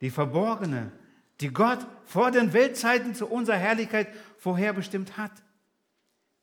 die 0.00 0.10
verborgene, 0.10 0.92
die 1.40 1.52
Gott 1.52 1.86
vor 2.04 2.30
den 2.30 2.52
Weltzeiten 2.52 3.14
zu 3.14 3.26
unserer 3.26 3.56
Herrlichkeit 3.56 4.08
vorherbestimmt 4.38 5.16
hat, 5.16 5.32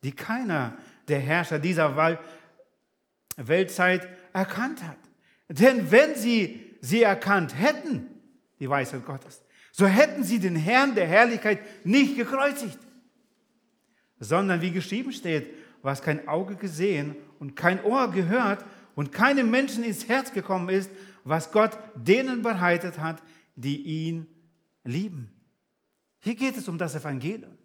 die 0.02 0.12
keiner 0.12 0.76
der 1.08 1.20
Herrscher 1.20 1.58
dieser 1.58 2.20
Weltzeit 3.36 4.08
erkannt 4.32 4.82
hat. 4.82 4.98
Denn 5.48 5.90
wenn 5.90 6.14
sie 6.14 6.76
sie 6.80 7.02
erkannt 7.02 7.58
hätten, 7.58 8.06
die 8.60 8.68
Weisheit 8.68 9.04
Gottes, 9.04 9.42
so 9.72 9.86
hätten 9.86 10.22
sie 10.22 10.38
den 10.38 10.56
Herrn 10.56 10.94
der 10.94 11.06
Herrlichkeit 11.06 11.60
nicht 11.84 12.16
gekreuzigt, 12.16 12.78
sondern 14.20 14.60
wie 14.60 14.70
geschrieben 14.70 15.12
steht, 15.12 15.52
was 15.82 16.00
kein 16.00 16.28
Auge 16.28 16.56
gesehen 16.56 17.16
und 17.40 17.56
kein 17.56 17.82
Ohr 17.84 18.10
gehört 18.10 18.64
und 18.94 19.12
keinem 19.12 19.50
Menschen 19.50 19.82
ins 19.82 20.08
Herz 20.08 20.32
gekommen 20.32 20.68
ist, 20.68 20.90
was 21.24 21.50
Gott 21.50 21.76
denen 21.94 22.42
bereitet 22.42 22.98
hat, 22.98 23.22
die 23.56 23.82
ihn 23.82 24.26
lieben. 24.84 25.30
Hier 26.20 26.34
geht 26.34 26.56
es 26.56 26.68
um 26.68 26.78
das 26.78 26.94
Evangelium. 26.94 27.56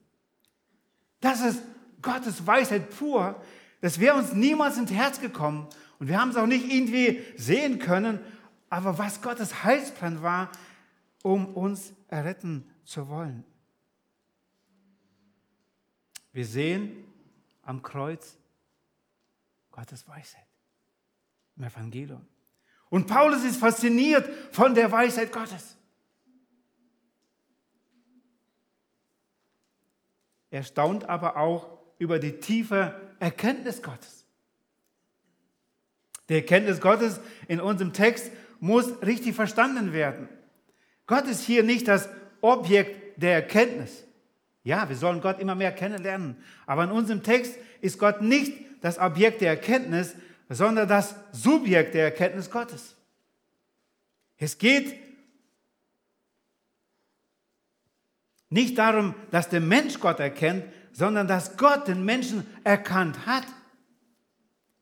Das 1.20 1.42
ist 1.42 1.62
Gottes 2.02 2.46
Weisheit 2.48 2.90
pur. 2.98 3.42
Das 3.82 4.00
wäre 4.00 4.16
uns 4.16 4.34
niemals 4.34 4.78
ins 4.78 4.92
Herz 4.92 5.20
gekommen 5.20 5.68
und 6.00 6.08
wir 6.08 6.20
haben 6.20 6.30
es 6.30 6.38
auch 6.38 6.48
nicht 6.48 6.72
irgendwie 6.72 7.22
sehen 7.36 7.80
können. 7.80 8.20
Aber 8.70 8.98
was 8.98 9.22
Gottes 9.22 9.64
Heilsplan 9.64 10.22
war, 10.22 10.52
um 11.24 11.54
uns 11.56 11.94
erretten 12.08 12.70
zu 12.86 13.08
wollen. 13.10 13.44
Wir 16.32 16.46
sehen 16.46 17.04
am 17.64 17.82
Kreuz 17.82 18.38
Gottes 19.72 20.08
Weisheit 20.08 20.46
im 21.58 21.64
Evangelium. 21.64 22.26
Und 22.90 23.08
Paulus 23.08 23.44
ist 23.44 23.58
fasziniert 23.58 24.28
von 24.52 24.74
der 24.74 24.92
Weisheit 24.92 25.32
Gottes. 25.32 25.78
Er 30.52 30.64
staunt 30.64 31.08
aber 31.08 31.38
auch 31.38 31.78
über 32.00 32.18
die 32.18 32.40
tiefe 32.40 33.00
Erkenntnis 33.20 33.84
Gottes. 33.84 34.26
Die 36.30 36.36
Erkenntnis 36.36 36.82
Gottes 36.82 37.20
in 37.48 37.60
unserem 37.60 37.94
Text 37.94 38.32
muss 38.60 39.02
richtig 39.04 39.36
verstanden 39.36 39.94
werden. 39.94 40.28
Gott 41.06 41.26
ist 41.26 41.44
hier 41.44 41.64
nicht 41.64 41.88
das 41.88 42.10
Objekt 42.42 43.22
der 43.22 43.34
Erkenntnis. 43.34 44.06
Ja, 44.64 44.90
wir 44.90 44.96
sollen 44.96 45.22
Gott 45.22 45.40
immer 45.40 45.56
mehr 45.56 45.72
kennenlernen. 45.72 46.38
Aber 46.66 46.84
in 46.84 46.92
unserem 46.92 47.24
Text 47.24 47.56
ist 47.82 47.98
Gott 48.00 48.22
nicht 48.22 48.54
das 48.82 49.00
Objekt 49.00 49.42
der 49.42 49.50
Erkenntnis, 49.50 50.16
sondern 50.50 50.88
das 50.88 51.16
Subjekt 51.32 51.94
der 51.94 52.06
Erkenntnis 52.06 52.50
Gottes. 52.50 52.96
Es 54.38 54.58
geht 54.58 55.10
Nicht 58.50 58.78
darum, 58.78 59.14
dass 59.32 59.50
der 59.50 59.62
Mensch 59.62 60.00
Gott 60.00 60.20
erkennt, 60.20 60.66
sondern 60.92 61.28
dass 61.28 61.56
Gott 61.56 61.88
den 61.88 62.04
Menschen 62.04 62.46
erkannt 62.64 63.26
hat. 63.26 63.46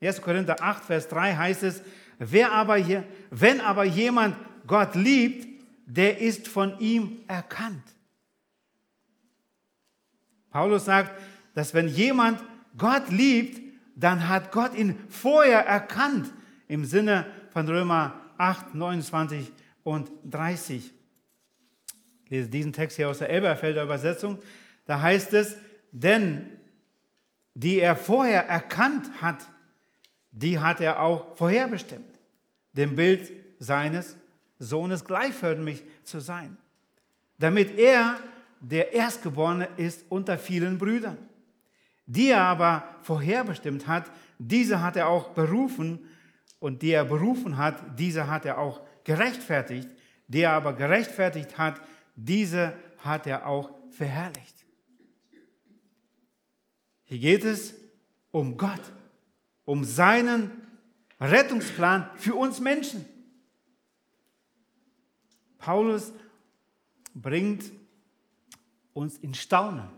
1. 0.02 0.22
Korinther 0.22 0.62
8, 0.62 0.86
Vers 0.86 1.08
3 1.10 1.36
heißt 1.36 1.64
es, 1.64 1.82
wer 2.18 2.52
aber 2.52 2.78
hier, 2.78 3.04
wenn 3.30 3.60
aber 3.60 3.84
jemand 3.84 4.38
Gott 4.66 4.96
liebt, 4.96 5.48
der 5.86 6.20
ist 6.20 6.48
von 6.48 6.80
ihm 6.80 7.20
erkannt. 7.28 7.84
Paulus 10.50 10.86
sagt, 10.86 11.20
dass 11.54 11.74
wenn 11.74 11.88
jemand 11.88 12.42
Gott 12.78 13.10
liebt, 13.10 13.67
dann 13.98 14.30
hat 14.30 14.52
Gott 14.52 14.76
ihn 14.76 14.96
vorher 15.10 15.66
erkannt, 15.66 16.32
im 16.68 16.86
Sinne 16.86 17.26
von 17.50 17.68
Römer 17.68 18.14
8, 18.38 18.76
29 18.76 19.52
und 19.84 20.12
30. 20.24 20.94
Ich 22.26 22.32
lese 22.32 22.50
diesen 22.50 22.74
Text 22.74 22.98
hier 22.98 23.10
aus 23.10 23.18
der 23.18 23.30
Elberfelder 23.30 23.84
Übersetzung. 23.84 24.38
Da 24.86 25.02
heißt 25.02 25.34
es, 25.34 25.58
denn 25.92 26.50
die 27.56 27.80
er 27.80 27.96
vorher 27.96 28.48
erkannt 28.48 29.10
hat, 29.20 29.48
die 30.32 30.60
hat 30.60 30.80
er 30.80 31.02
auch 31.02 31.36
vorherbestimmt, 31.36 32.20
dem 32.74 32.96
Bild 32.96 33.32
seines 33.58 34.16
Sohnes 34.60 35.06
gleichförmig 35.06 35.84
zu 36.04 36.20
sein, 36.20 36.58
damit 37.40 37.80
er 37.80 38.20
der 38.60 38.94
Erstgeborene 38.94 39.70
ist 39.78 40.06
unter 40.10 40.38
vielen 40.38 40.78
Brüdern. 40.78 41.18
Die 42.08 42.30
er 42.30 42.42
aber 42.42 42.96
vorherbestimmt 43.02 43.86
hat, 43.86 44.10
diese 44.40 44.82
hat 44.82 44.96
er 44.96 45.10
auch 45.10 45.30
berufen 45.30 46.00
und 46.60 46.82
die 46.82 46.92
er 46.92 47.06
berufen 47.06 47.58
hat, 47.58 48.00
diese 48.00 48.28
hat 48.28 48.46
er 48.46 48.58
auch 48.58 48.82
gerechtfertigt. 49.04 49.90
Die 50.28 50.40
er 50.40 50.54
aber 50.54 50.74
gerechtfertigt 50.74 51.58
hat, 51.58 51.82
diese 52.16 52.74
hat 53.00 53.28
er 53.28 53.46
auch 53.46 53.72
verherrlicht. 53.92 54.66
Hier 57.04 57.20
geht 57.20 57.44
es 57.44 57.74
um 58.32 58.58
Gott, 58.58 58.82
um 59.66 59.84
seinen 59.84 60.52
Rettungsplan 61.20 62.10
für 62.16 62.36
uns 62.36 62.60
Menschen. 62.60 63.06
Paulus 65.58 66.14
bringt 67.14 67.72
uns 68.94 69.18
in 69.18 69.34
Staunen. 69.34 69.90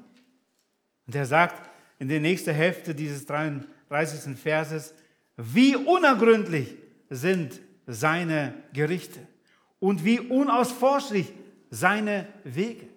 Und 1.06 1.16
er 1.16 1.26
sagt 1.26 1.70
in 2.00 2.08
der 2.08 2.22
nächsten 2.22 2.54
Hälfte 2.54 2.96
dieses 2.96 3.26
33. 3.26 4.38
Verses, 4.38 4.94
wie 5.36 5.76
unergründlich 5.76 6.76
sind 7.10 7.60
seine 7.86 8.54
Gerichte 8.74 9.20
und 9.80 10.04
wie 10.06 10.20
unausforschlich 10.20 11.32
seine 11.70 12.28
Wege. 12.44 12.88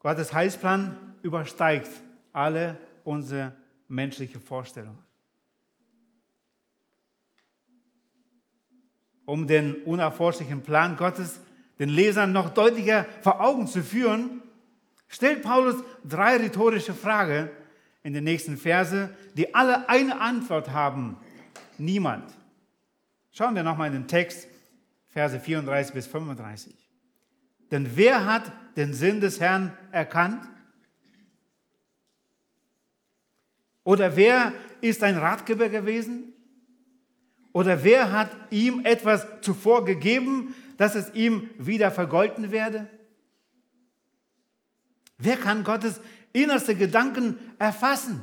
Gottes 0.00 0.32
Heilsplan 0.32 0.96
übersteigt 1.22 1.90
alle 2.32 2.78
unsere 3.04 3.54
menschliche 3.88 4.40
Vorstellungen. 4.40 4.98
Um 9.26 9.46
den 9.46 9.82
unerforschlichen 9.84 10.62
Plan 10.62 10.96
Gottes 10.96 11.40
den 11.78 11.88
Lesern 11.88 12.32
noch 12.32 12.50
deutlicher 12.50 13.06
vor 13.22 13.40
Augen 13.40 13.66
zu 13.66 13.82
führen, 13.82 14.42
stellt 15.10 15.42
Paulus 15.42 15.76
drei 16.04 16.38
rhetorische 16.38 16.94
Fragen 16.94 17.50
in 18.02 18.14
den 18.14 18.24
nächsten 18.24 18.56
Verse, 18.56 19.14
die 19.34 19.54
alle 19.54 19.88
eine 19.90 20.20
Antwort 20.20 20.70
haben. 20.70 21.18
Niemand. 21.76 22.32
Schauen 23.32 23.54
wir 23.54 23.62
nochmal 23.62 23.88
in 23.88 23.94
den 23.94 24.08
Text. 24.08 24.48
Verse 25.08 25.38
34 25.38 25.92
bis 25.92 26.06
35. 26.06 26.72
Denn 27.70 27.96
wer 27.96 28.24
hat 28.24 28.50
den 28.76 28.94
Sinn 28.94 29.20
des 29.20 29.40
Herrn 29.40 29.76
erkannt? 29.90 30.42
Oder 33.82 34.16
wer 34.16 34.52
ist 34.80 35.02
ein 35.02 35.18
Ratgeber 35.18 35.68
gewesen? 35.68 36.32
Oder 37.52 37.82
wer 37.82 38.12
hat 38.12 38.30
ihm 38.50 38.84
etwas 38.84 39.26
zuvor 39.40 39.84
gegeben, 39.84 40.54
dass 40.76 40.94
es 40.94 41.12
ihm 41.14 41.50
wieder 41.58 41.90
vergolten 41.90 42.52
werde? 42.52 42.88
Wer 45.20 45.36
kann 45.36 45.64
Gottes 45.64 46.00
innerste 46.32 46.74
Gedanken 46.74 47.38
erfassen? 47.58 48.22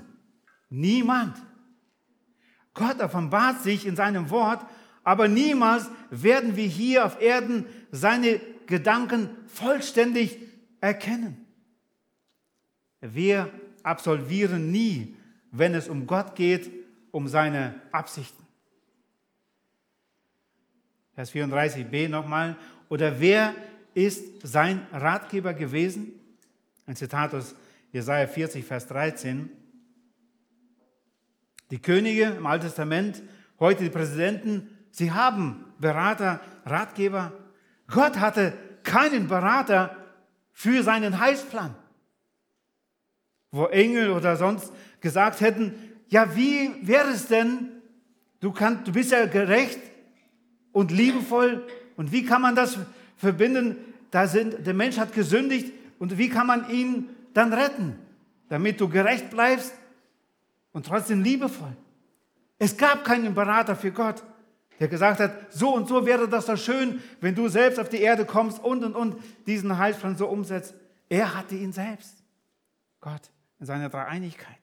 Niemand. 0.69 1.38
Gott 2.73 2.99
offenbart 2.99 3.62
sich 3.62 3.86
in 3.86 3.95
seinem 3.95 4.29
Wort 4.29 4.65
aber 5.07 5.29
niemals 5.29 5.89
werden 6.10 6.57
wir 6.57 6.67
hier 6.67 7.05
auf 7.05 7.21
Erden 7.21 7.65
seine 7.91 8.41
Gedanken 8.65 9.29
vollständig 9.47 10.38
erkennen. 10.81 11.47
Wir 12.99 13.49
absolvieren 13.83 14.69
nie, 14.69 15.15
wenn 15.51 15.75
es 15.75 15.88
um 15.88 16.07
Gott 16.07 16.36
geht, 16.36 16.69
um 17.12 17.29
seine 17.29 17.79
Absichten. 17.93 18.45
Vers 21.15 21.33
34b 21.33 22.10
nochmal. 22.10 22.57
Oder 22.89 23.21
wer 23.21 23.55
ist 23.93 24.45
sein 24.45 24.86
Ratgeber 24.91 25.53
gewesen? 25.53 26.16
Ein 26.88 26.95
Zitat 26.95 27.34
aus 27.34 27.54
Jesaja 27.91 28.26
40, 28.28 28.63
Vers 28.63 28.88
13. 28.88 29.50
Die 31.69 31.82
Könige 31.82 32.23
im 32.38 32.45
Alten 32.45 32.67
Testament, 32.67 33.21
heute 33.60 33.84
die 33.84 33.89
Präsidenten, 33.89 34.69
sie 34.91 35.12
haben 35.12 35.65
Berater, 35.80 36.39
Ratgeber. 36.63 37.34
Gott 37.88 38.19
hatte 38.19 38.54
keinen 38.84 39.28
Berater 39.28 39.97
für 40.54 40.82
seinen 40.82 41.19
Heilsplan. 41.19 41.76
Wo 43.52 43.65
Engel 43.65 44.12
oder 44.12 44.38
sonst 44.38 44.71
gesagt 45.02 45.41
hätten, 45.41 45.73
ja, 46.08 46.38
wie 46.38 46.73
wäre 46.88 47.10
es 47.10 47.28
denn, 47.28 47.67
du, 48.39 48.54
kannst, 48.54 48.88
du 48.88 48.93
bist 48.93 49.12
ja 49.12 49.26
gerecht 49.26 49.82
und 50.71 50.91
liebevoll 50.91 51.67
und 51.97 52.13
wie 52.13 52.23
kann 52.23 52.41
man 52.41 52.56
das 52.56 52.80
verbinden? 53.17 53.76
Da 54.10 54.26
sind, 54.26 54.65
der 54.65 54.73
Mensch 54.73 54.97
hat 54.97 55.12
gesündigt 55.12 55.73
und 55.99 56.17
wie 56.17 56.29
kann 56.29 56.47
man 56.47 56.69
ihn 56.69 57.10
dann 57.33 57.53
retten, 57.53 57.97
damit 58.49 58.79
du 58.79 58.89
gerecht 58.89 59.29
bleibst 59.29 59.73
und 60.71 60.86
trotzdem 60.86 61.23
liebevoll? 61.23 61.75
Es 62.60 62.75
gab 62.75 63.05
keinen 63.05 63.33
Berater 63.33 63.75
für 63.75 63.91
Gott, 63.91 64.23
der 64.79 64.88
gesagt 64.88 65.19
hat, 65.19 65.51
so 65.51 65.73
und 65.73 65.88
so 65.88 66.05
wäre 66.05 66.27
das 66.27 66.45
doch 66.45 66.57
schön, 66.57 67.01
wenn 67.21 67.36
du 67.36 67.47
selbst 67.47 67.79
auf 67.79 67.89
die 67.89 68.01
Erde 68.01 68.25
kommst 68.25 68.63
und 68.63 68.83
und 68.83 68.95
und 68.95 69.15
diesen 69.45 69.77
Heilsplan 69.77 70.15
so 70.15 70.27
umsetzt. 70.27 70.75
Er 71.10 71.36
hatte 71.36 71.55
ihn 71.55 71.71
selbst. 71.71 72.23
Gott 72.99 73.31
in 73.60 73.65
seiner 73.65 73.89
Dreieinigkeit. 73.89 74.57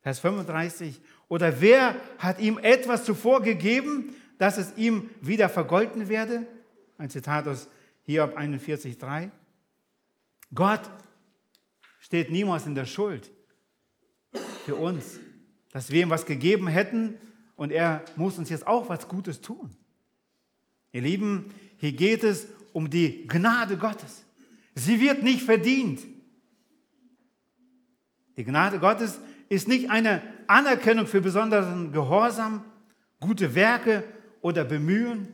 Vers 0.00 0.20
35. 0.20 1.00
Oder 1.28 1.60
wer 1.60 1.96
hat 2.18 2.38
ihm 2.38 2.58
etwas 2.58 3.04
zuvor 3.04 3.42
gegeben, 3.42 4.14
dass 4.38 4.58
es 4.58 4.76
ihm 4.76 5.10
wieder 5.20 5.48
vergolten 5.48 6.08
werde? 6.08 6.46
Ein 6.98 7.10
Zitat 7.10 7.48
aus 7.48 7.68
Hiob 8.04 8.36
41,3. 8.36 9.30
Gott 10.54 10.82
steht 11.98 12.30
niemals 12.30 12.66
in 12.66 12.74
der 12.74 12.86
Schuld 12.86 13.30
für 14.64 14.76
uns, 14.76 15.18
dass 15.72 15.90
wir 15.90 16.02
ihm 16.02 16.10
was 16.10 16.26
gegeben 16.26 16.68
hätten 16.68 17.18
und 17.56 17.72
er 17.72 18.04
muss 18.16 18.38
uns 18.38 18.50
jetzt 18.50 18.66
auch 18.66 18.88
was 18.88 19.08
Gutes 19.08 19.40
tun. 19.40 19.74
Ihr 20.92 21.02
Lieben, 21.02 21.52
hier 21.78 21.92
geht 21.92 22.22
es 22.24 22.46
um 22.72 22.90
die 22.90 23.26
Gnade 23.26 23.76
Gottes. 23.76 24.24
Sie 24.74 25.00
wird 25.00 25.22
nicht 25.22 25.42
verdient. 25.42 26.00
Die 28.36 28.44
Gnade 28.44 28.78
Gottes 28.78 29.18
ist 29.48 29.68
nicht 29.68 29.90
eine 29.90 30.22
Anerkennung 30.46 31.06
für 31.06 31.20
besonderen 31.20 31.92
Gehorsam, 31.92 32.64
gute 33.20 33.54
Werke 33.54 34.04
oder 34.40 34.64
Bemühen. 34.64 35.28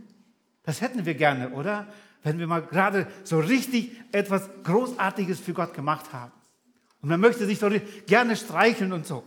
Das 0.63 0.81
hätten 0.81 1.05
wir 1.05 1.15
gerne, 1.15 1.51
oder? 1.51 1.89
Wenn 2.23 2.39
wir 2.39 2.47
mal 2.47 2.61
gerade 2.61 3.07
so 3.25 3.39
richtig 3.39 3.93
etwas 4.13 4.49
Großartiges 4.65 5.41
für 5.41 5.55
Gott 5.55 5.75
gemacht 5.75 6.13
haben. 6.13 6.33
Und 7.01 7.09
man 7.09 7.21
möchte 7.21 7.47
sich 7.47 7.59
so 7.59 7.71
gerne 8.07 8.37
streicheln 8.37 8.93
und 8.93 9.07
so. 9.07 9.25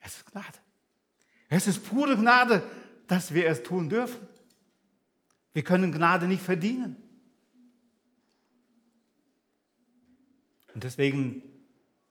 Es 0.00 0.16
ist 0.16 0.26
Gnade. 0.30 0.58
Es 1.48 1.66
ist 1.66 1.84
pure 1.88 2.16
Gnade, 2.16 2.62
dass 3.08 3.34
wir 3.34 3.46
es 3.46 3.62
tun 3.62 3.88
dürfen. 3.88 4.26
Wir 5.52 5.64
können 5.64 5.90
Gnade 5.90 6.26
nicht 6.26 6.42
verdienen. 6.42 6.96
Und 10.74 10.84
deswegen 10.84 11.42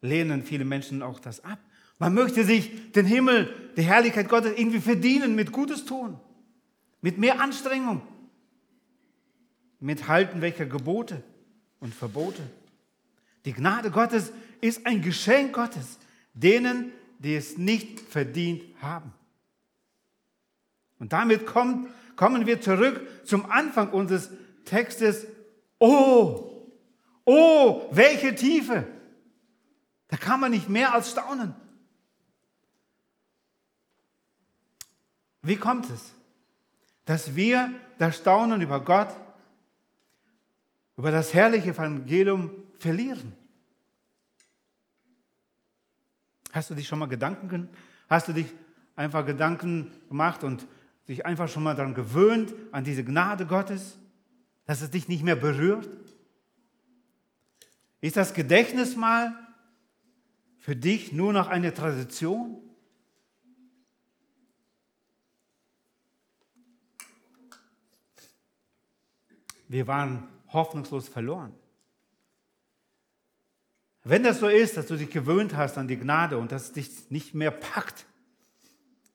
lehnen 0.02 0.44
viele 0.44 0.66
Menschen 0.66 1.04
auch 1.04 1.20
das 1.20 1.44
ab. 1.44 1.60
Man 2.00 2.14
möchte 2.14 2.44
sich 2.44 2.92
den 2.92 3.06
Himmel, 3.06 3.72
die 3.78 3.84
Herrlichkeit 3.84 4.28
Gottes 4.28 4.54
irgendwie 4.58 4.82
verdienen 4.82 5.36
mit 5.36 5.52
Gutes 5.52 5.86
tun, 5.86 6.20
mit 7.06 7.20
mehr 7.20 7.40
Anstrengung, 7.40 8.02
mit 9.80 10.08
Halten 10.08 10.42
welcher 10.42 10.66
Gebote 10.66 11.22
und 11.80 11.94
Verbote. 11.94 12.42
Die 13.46 13.54
Gnade 13.54 13.92
Gottes 13.92 14.32
ist 14.60 14.88
ein 14.88 15.04
Geschenk 15.04 15.54
Gottes, 15.54 16.00
denen, 16.34 16.92
die 17.20 17.36
es 17.36 17.60
nicht 17.60 18.00
verdient 18.00 18.64
haben. 18.82 19.14
Und 20.98 21.14
damit 21.14 21.46
kommt, 21.46 21.90
kommen 22.16 22.48
wir 22.48 22.60
zurück 22.60 23.00
zum 23.24 23.52
Anfang 23.52 23.92
unseres 23.92 24.32
Textes. 24.66 25.28
Oh, 25.78 26.54
Oh, 27.24 27.88
welche 27.92 28.34
Tiefe! 28.34 28.88
Da 30.08 30.18
kann 30.18 30.40
man 30.40 30.50
nicht 30.50 30.70
mehr 30.70 30.92
als 30.92 31.12
staunen. 31.12 31.54
Wie 35.44 35.56
kommt 35.56 35.88
es, 35.92 36.15
dass 37.06 37.36
wir 37.36 37.72
das 37.98 38.18
Staunen 38.18 38.62
über 38.62 38.84
Gott, 38.84 39.16
über 40.98 41.12
das 41.12 41.34
herrliche 41.34 41.70
Evangelium 41.70 42.52
verlieren? 42.80 43.34
Hast 46.52 46.70
du 46.70 46.74
dich 46.74 46.88
schon 46.88 47.00
mal 47.00 47.08
Gedanken, 47.08 47.70
hast 48.10 48.28
du 48.28 48.34
dich 48.34 48.48
einfach 48.96 49.26
Gedanken 49.26 49.92
gemacht 50.08 50.44
und 50.44 50.66
dich 51.08 51.26
einfach 51.26 51.50
schon 51.50 51.64
mal 51.64 51.76
daran 51.76 51.94
gewöhnt, 51.94 52.54
an 52.72 52.84
diese 52.84 53.04
Gnade 53.04 53.46
Gottes, 53.46 53.98
dass 54.66 54.82
es 54.82 54.90
dich 54.90 55.08
nicht 55.08 55.24
mehr 55.24 55.36
berührt? 55.36 55.88
Ist 58.02 58.18
das 58.18 58.34
Gedächtnismal 58.34 59.34
für 60.58 60.76
dich 60.76 61.12
nur 61.12 61.34
noch 61.34 61.48
eine 61.48 61.74
Tradition? 61.74 62.65
Wir 69.68 69.88
waren 69.88 70.28
hoffnungslos 70.50 71.08
verloren. 71.08 71.54
Wenn 74.04 74.24
das 74.24 74.40
so 74.40 74.48
ist, 74.48 74.78
dass 74.78 74.88
du 74.88 74.98
dich 74.98 75.10
gewöhnt 75.10 75.56
hast 75.56 75.78
an 75.78 75.88
die 75.88 75.98
Gnade 75.98 76.38
und 76.38 76.52
dass 76.52 76.66
es 76.66 76.72
dich 76.74 77.10
nicht 77.10 77.34
mehr 77.34 77.52
packt, 77.52 78.06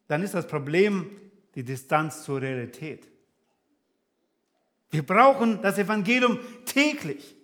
dann 0.09 0.23
ist 0.23 0.35
das 0.35 0.49
Problem 0.49 1.11
die 1.55 1.63
Distanz 1.63 2.25
zur 2.25 2.41
Realität. 2.41 3.07
Wir 4.91 5.07
brauchen 5.07 5.63
das 5.63 5.79
Evangelium 5.79 6.41
täglich. 6.65 7.37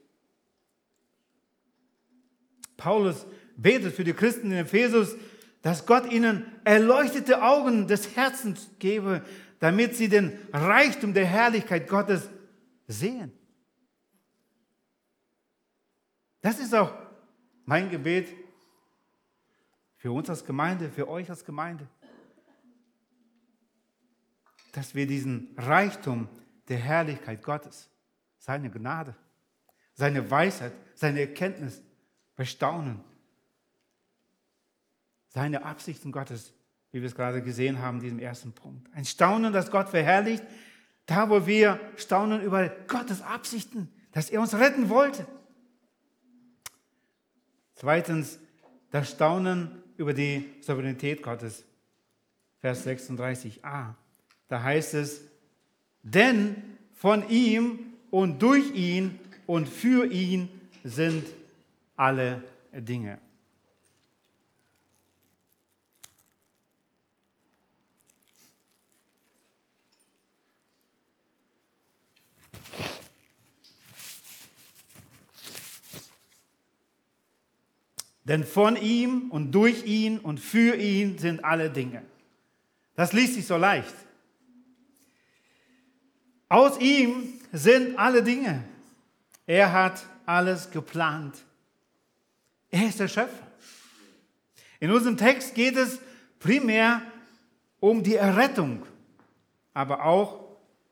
Paulus 2.77 3.27
betet 3.57 3.95
für 3.95 4.03
die 4.03 4.12
Christen 4.12 4.51
in 4.51 4.59
Ephesus, 4.59 5.14
dass 5.62 5.87
Gott 5.87 6.12
ihnen 6.12 6.45
erleuchtete 6.64 7.42
Augen 7.42 7.87
des 7.87 8.16
Herzens 8.16 8.71
gebe, 8.81 9.23
damit 9.61 9.97
sie 9.97 10.09
den 10.09 10.37
Reichtum 10.53 11.14
der 11.14 11.27
Herrlichkeit 11.27 11.88
Gottes 11.88 12.29
sehen. 12.87 13.33
Das 16.40 16.59
ist 16.59 16.75
auch 16.75 16.92
mein 17.64 17.90
Gebet 17.90 18.29
für 19.96 20.12
uns 20.12 20.31
als 20.31 20.44
Gemeinde, 20.44 20.90
für 20.90 21.09
euch 21.09 21.29
als 21.31 21.44
Gemeinde, 21.44 21.88
dass 24.72 24.94
wir 24.94 25.07
diesen 25.07 25.55
Reichtum 25.57 26.29
der 26.68 26.79
Herrlichkeit 26.79 27.42
Gottes, 27.42 27.88
seine 28.38 28.70
Gnade, 28.70 29.16
seine 29.94 30.31
Weisheit, 30.31 30.72
seine 30.94 31.20
Erkenntnis 31.20 31.83
bestaunen. 32.37 33.01
Seine 35.29 35.64
Absichten 35.64 36.12
Gottes, 36.12 36.53
wie 36.92 37.01
wir 37.01 37.09
es 37.09 37.14
gerade 37.14 37.42
gesehen 37.42 37.81
haben, 37.81 37.99
in 37.99 38.05
diesem 38.05 38.18
ersten 38.18 38.53
Punkt. 38.53 38.88
Ein 38.94 39.05
Staunen, 39.05 39.53
das 39.53 39.70
Gott 39.70 39.88
verherrlicht, 39.88 40.44
da 41.07 41.31
wo 41.31 41.47
wir 41.47 41.81
staunen 41.97 42.42
über 42.42 42.69
Gottes 42.88 43.23
Absichten, 43.23 43.88
dass 44.12 44.31
er 44.31 44.40
uns 44.40 44.55
retten 44.55 44.88
wollte. 44.88 45.27
Zweitens, 47.75 48.38
das 48.90 49.11
Staunen 49.11 49.83
über 49.97 50.14
die 50.14 50.51
Souveränität 50.61 51.23
Gottes. 51.23 51.64
Vers 52.61 52.87
36a. 52.87 53.95
Da 54.49 54.62
heißt 54.62 54.95
es, 54.95 55.21
denn 56.03 56.79
von 56.95 57.29
ihm 57.29 57.79
und 58.11 58.40
durch 58.40 58.75
ihn 58.75 59.19
und 59.47 59.69
für 59.69 60.07
ihn 60.07 60.49
sind 60.83 61.27
alle 61.97 62.42
Dinge. 62.73 63.19
Denn 78.27 78.45
von 78.45 78.77
ihm 78.77 79.31
und 79.31 79.53
durch 79.53 79.85
ihn 79.87 80.19
und 80.19 80.41
für 80.41 80.77
ihn 80.77 81.19
sind 81.19 81.45
alle 81.45 81.71
Dinge. 81.71 82.03
Das 82.95 83.12
liest 83.12 83.35
sich 83.35 83.47
so 83.47 83.57
leicht. 83.57 83.95
Aus 86.49 86.79
ihm 86.81 87.35
sind 87.53 87.99
alle 87.99 88.23
Dinge. 88.23 88.65
Er 89.47 89.73
hat 89.73 90.05
alles 90.27 90.71
geplant 90.71 91.35
er 92.77 92.89
ist 92.89 93.01
der 93.01 93.09
Schöpfer. 93.09 93.47
In 94.81 94.91
unserem 94.91 95.17
Text 95.17 95.55
geht 95.55 95.77
es 95.77 95.99
primär 96.39 97.01
um 97.81 98.03
die 98.03 98.17
Errettung, 98.17 98.83
aber 99.73 100.05
auch 100.05 100.41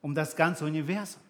um 0.01 0.14
das 0.14 0.35
ganze 0.35 0.64
Universum. 0.64 1.20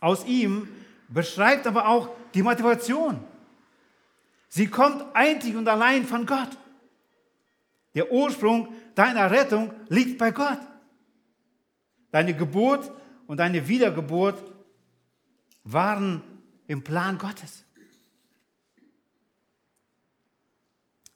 Aus 0.00 0.24
ihm 0.24 0.68
beschreibt 1.08 1.66
aber 1.66 1.88
auch 1.88 2.08
die 2.32 2.42
Motivation. 2.42 3.22
Sie 4.50 4.66
kommt 4.66 5.04
einzig 5.14 5.54
und 5.56 5.66
allein 5.68 6.04
von 6.04 6.26
Gott. 6.26 6.58
Der 7.94 8.12
Ursprung 8.12 8.68
deiner 8.96 9.30
Rettung 9.30 9.72
liegt 9.88 10.18
bei 10.18 10.32
Gott. 10.32 10.58
Deine 12.10 12.34
Geburt 12.34 12.90
und 13.28 13.38
deine 13.38 13.68
Wiedergeburt 13.68 14.42
waren 15.62 16.22
im 16.66 16.82
Plan 16.82 17.16
Gottes. 17.16 17.64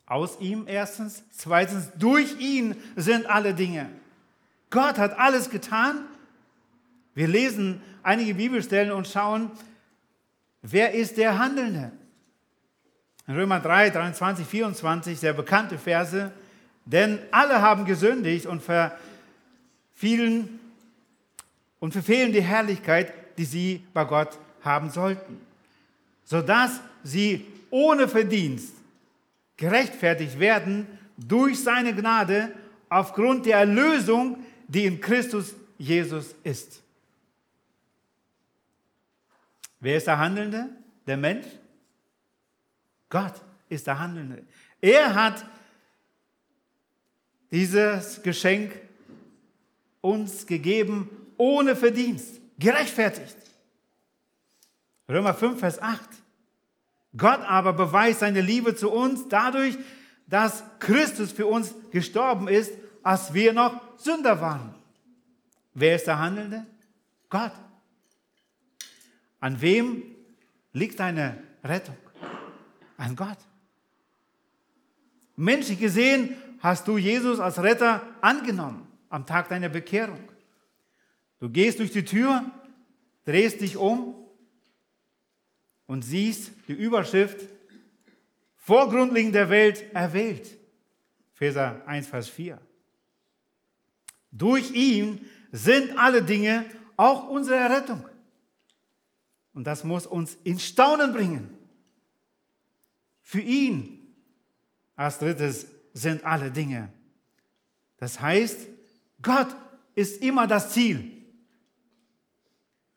Aus 0.07 0.39
ihm 0.39 0.67
erstens, 0.69 1.25
zweitens, 1.31 1.91
durch 1.99 2.39
ihn 2.39 2.77
sind 2.95 3.27
alle 3.27 3.53
Dinge. 3.53 3.91
Gott 4.71 4.99
hat 4.99 5.19
alles 5.19 5.51
getan. 5.51 6.05
Wir 7.15 7.27
lesen 7.27 7.83
einige 8.05 8.35
Bibelstellen 8.35 8.93
und 8.93 9.09
schauen, 9.09 9.51
wer 10.63 10.95
ist 10.95 11.17
der 11.17 11.39
Handelnde? 11.39 11.91
In 13.27 13.37
Römer 13.37 13.61
3, 13.61 13.91
23, 13.91 14.47
24, 14.47 15.19
sehr 15.19 15.33
bekannte 15.33 15.79
Verse. 15.79 16.31
Denn 16.85 17.19
alle 17.31 17.63
haben 17.63 17.85
gesündigt 17.87 18.47
und 18.47 18.63
verfielen 18.63 20.61
und 21.81 21.93
verfehlen 21.93 22.33
die 22.33 22.43
Herrlichkeit, 22.43 23.13
die 23.39 23.45
sie 23.45 23.83
bei 23.95 24.05
Gott 24.05 24.39
haben 24.63 24.91
sollten, 24.91 25.41
sodass 26.25 26.81
sie 27.03 27.47
ohne 27.71 28.09
Verdienst 28.09 28.75
gerechtfertigt 29.57 30.39
werden 30.39 30.87
durch 31.17 31.63
seine 31.63 31.95
Gnade 31.95 32.53
aufgrund 32.89 33.47
der 33.47 33.59
Erlösung, 33.59 34.39
die 34.69 34.85
in 34.85 35.01
Christus 35.01 35.55
Jesus 35.79 36.35
ist. 36.45 36.83
Wer 39.81 39.97
ist 39.97 40.07
der 40.07 40.19
Handelnde? 40.19 40.69
Der 41.07 41.17
Mensch? 41.17 41.47
Gott 43.15 43.35
ist 43.69 43.87
der 43.87 44.01
Handelnde. 44.01 44.43
Er 44.81 45.15
hat 45.15 45.47
dieses 47.53 48.21
Geschenk 48.25 48.73
uns 50.01 50.45
gegeben 50.49 51.09
ohne 51.37 51.77
Verdienst, 51.77 52.41
gerechtfertigt. 52.59 53.37
Römer 55.09 55.33
5, 55.33 55.61
Vers 55.61 55.81
8. 55.81 56.01
Gott 57.17 57.39
aber 57.43 57.73
beweist 57.75 58.19
seine 58.19 58.41
Liebe 58.41 58.75
zu 58.75 58.91
uns 58.91 59.29
dadurch, 59.29 59.79
dass 60.27 60.65
Christus 60.81 61.31
für 61.31 61.47
uns 61.47 61.73
gestorben 61.93 62.49
ist, 62.49 62.73
als 63.05 63.33
wir 63.33 63.53
noch 63.53 63.81
Sünder 63.97 64.41
waren. 64.41 64.75
Wer 65.73 65.95
ist 65.95 66.09
der 66.09 66.19
Handelnde? 66.19 66.67
Gott. 67.31 67.53
An 69.39 69.61
wem 69.61 70.03
liegt 70.73 70.99
deine 70.99 71.41
Rettung? 71.63 71.97
An 72.97 73.17
Gott. 73.17 73.39
Menschlich 75.37 75.81
gesehen 75.81 76.37
hast 76.61 76.87
du 76.87 76.97
Jesus 76.97 77.41
als 77.41 77.63
Retter 77.63 78.03
angenommen 78.21 78.87
am 79.09 79.27
Tag 79.27 79.49
deiner 79.49 79.69
Bekehrung. 79.69 80.21
Du 81.41 81.51
gehst 81.51 81.79
durch 81.79 81.93
die 81.93 82.05
Tür, 82.05 82.51
drehst 83.25 83.61
dich 83.61 83.77
um 83.77 84.15
und 85.87 86.03
siehst 86.03 86.53
die 86.69 86.73
Überschrift 86.73 87.41
vor 88.57 88.89
Grundlegung 88.89 89.33
der 89.33 89.51
Welt 89.51 89.85
erwählt. 89.95 90.57
Epheser 91.35 91.83
1, 91.87 92.07
Vers 92.07 92.29
4. 92.29 92.59
Durch 94.31 94.71
ihn 94.73 95.25
sind 95.53 95.99
alle 95.99 96.23
Dinge, 96.23 96.65
auch 96.97 97.29
unsere 97.29 97.57
Errettung. 97.57 98.05
Und 99.53 99.65
das 99.65 99.85
muss 99.85 100.07
uns 100.07 100.37
in 100.45 100.59
Staunen 100.59 101.13
bringen. 101.13 101.54
Für 103.25 103.41
ihn 103.41 103.99
als 104.95 105.19
drittes 105.19 105.67
sind 105.95 106.25
alle 106.25 106.51
Dinge. 106.51 106.93
Das 107.97 108.21
heißt, 108.21 108.69
Gott 109.23 109.49
ist 109.95 110.23
immer 110.23 110.47
das 110.47 110.71
Ziel. 110.71 111.11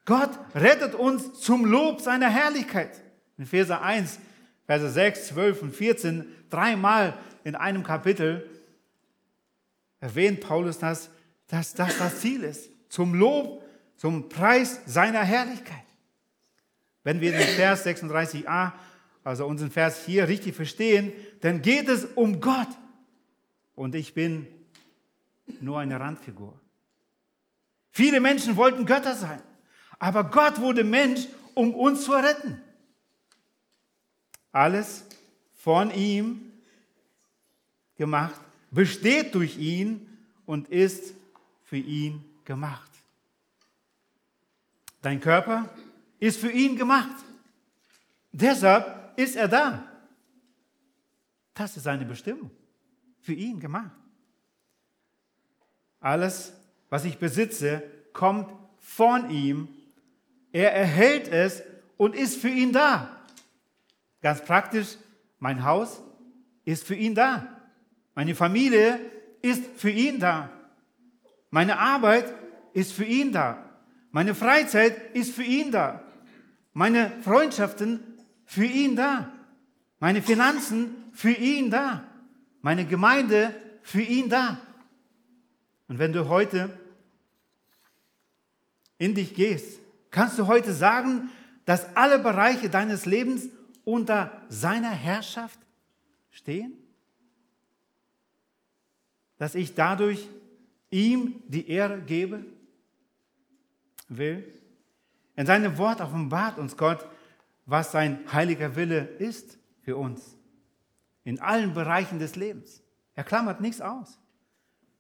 Gott 0.05 0.29
rettet 0.53 0.93
uns 0.95 1.39
zum 1.39 1.65
Lob 1.65 2.01
seiner 2.01 2.29
Herrlichkeit. 2.29 3.01
In 3.37 3.45
Epheser 3.45 3.81
1, 3.81 4.19
Verse 4.65 4.89
6, 4.89 5.27
12 5.27 5.61
und 5.61 5.75
14, 5.75 6.25
dreimal 6.49 7.17
in 7.43 7.55
einem 7.55 7.83
Kapitel 7.83 8.49
erwähnt 9.99 10.41
Paulus 10.41 10.77
das, 10.77 11.09
dass 11.47 11.73
das 11.73 11.97
das 11.97 12.19
Ziel 12.19 12.43
ist. 12.43 12.69
Zum 12.89 13.13
Lob, 13.13 13.63
zum 13.95 14.27
Preis 14.27 14.81
seiner 14.85 15.23
Herrlichkeit. 15.23 15.85
Wenn 17.03 17.21
wir 17.21 17.31
den 17.31 17.47
Vers 17.47 17.85
36a, 17.85 18.73
also 19.27 19.45
unseren 19.45 19.71
Vers 19.71 20.05
hier 20.05 20.29
richtig 20.29 20.55
verstehen, 20.55 21.11
dann 21.41 21.61
geht 21.61 21.89
es 21.89 22.05
um 22.05 22.39
Gott. 22.39 22.69
Und 23.75 23.93
ich 23.93 24.13
bin 24.13 24.47
nur 25.59 25.79
eine 25.79 25.99
Randfigur. 25.99 26.57
Viele 27.91 28.21
Menschen 28.21 28.55
wollten 28.55 28.85
Götter 28.85 29.15
sein. 29.15 29.41
Aber 29.99 30.23
Gott 30.23 30.61
wurde 30.61 30.85
Mensch, 30.85 31.27
um 31.55 31.75
uns 31.75 32.05
zu 32.05 32.13
retten. 32.13 32.61
Alles 34.53 35.03
von 35.55 35.91
ihm 35.91 36.53
gemacht, 37.97 38.39
besteht 38.71 39.35
durch 39.35 39.57
ihn 39.57 40.07
und 40.45 40.69
ist 40.69 41.13
für 41.65 41.75
ihn 41.75 42.23
gemacht. 42.45 42.91
Dein 45.01 45.19
Körper 45.19 45.67
ist 46.17 46.39
für 46.39 46.51
ihn 46.51 46.77
gemacht. 46.77 47.15
Deshalb 48.31 48.96
ist 49.17 49.36
er 49.36 49.49
da. 49.49 49.84
Das 51.53 51.75
ist 51.75 51.84
seine 51.84 52.06
Bestimmung. 52.06 52.51
Für 53.19 53.34
ihn 53.34 53.60
gemacht. 53.60 53.91
Alles, 55.99 56.53
was 56.89 57.03
ich 57.03 57.17
besitze, 57.17 57.84
kommt 58.13 58.53
von 58.80 59.30
ihm 59.30 59.67
er 60.58 60.73
erhält 60.73 61.27
es 61.27 61.62
und 61.97 62.15
ist 62.15 62.41
für 62.41 62.49
ihn 62.49 62.71
da. 62.71 63.15
Ganz 64.23 64.43
praktisch, 64.43 64.97
mein 65.38 65.63
Haus 65.63 66.01
ist 66.65 66.84
für 66.84 66.95
ihn 66.95 67.13
da. 67.13 67.47
Meine 68.15 68.34
Familie 68.34 68.99
ist 69.43 69.63
für 69.75 69.91
ihn 69.91 70.19
da. 70.19 70.49
Meine 71.51 71.77
Arbeit 71.77 72.34
ist 72.73 72.91
für 72.91 73.03
ihn 73.03 73.32
da. 73.32 73.63
Meine 74.12 74.34
Freizeit 74.34 75.15
ist 75.15 75.36
für 75.36 75.43
ihn 75.43 75.71
da. 75.71 76.03
Meine 76.73 77.12
Freundschaften 77.21 78.16
für 78.47 78.65
ihn 78.65 78.95
da. 78.95 79.31
Meine 79.99 80.23
Finanzen 80.23 80.95
für 81.13 81.31
ihn 81.31 81.69
da. 81.69 82.03
Meine 82.62 82.86
Gemeinde 82.86 83.53
für 83.83 84.01
ihn 84.01 84.27
da. 84.27 84.60
Und 85.88 85.99
wenn 85.99 86.13
du 86.13 86.27
heute 86.27 86.75
in 88.97 89.13
dich 89.13 89.36
gehst 89.36 89.79
Kannst 90.17 90.39
du 90.39 90.47
heute 90.47 90.73
sagen, 90.73 91.29
dass 91.65 91.95
alle 91.95 92.17
Bereiche 92.17 92.71
deines 92.71 93.05
Lebens 93.05 93.49
unter 93.83 94.41
seiner 94.49 94.89
Herrschaft 94.89 95.60
stehen? 96.31 96.73
Dass 99.38 99.53
ich 99.53 99.75
dadurch 99.75 100.27
ihm 100.89 101.43
die 101.47 101.69
Ehre 101.69 102.01
gebe? 102.01 102.45
Will? 104.10 104.51
In 105.36 105.45
seinem 105.45 105.77
Wort 105.77 106.01
offenbart 106.01 106.57
uns 106.57 106.75
Gott, 106.75 107.05
was 107.67 107.91
sein 107.91 108.19
heiliger 108.34 108.75
Wille 108.75 109.01
ist 109.19 109.60
für 109.82 109.95
uns. 109.95 110.36
In 111.23 111.39
allen 111.39 111.75
Bereichen 111.75 112.17
des 112.17 112.36
Lebens. 112.36 112.82
Er 113.13 113.23
klammert 113.23 113.62
nichts 113.62 113.82
aus. 113.82 114.19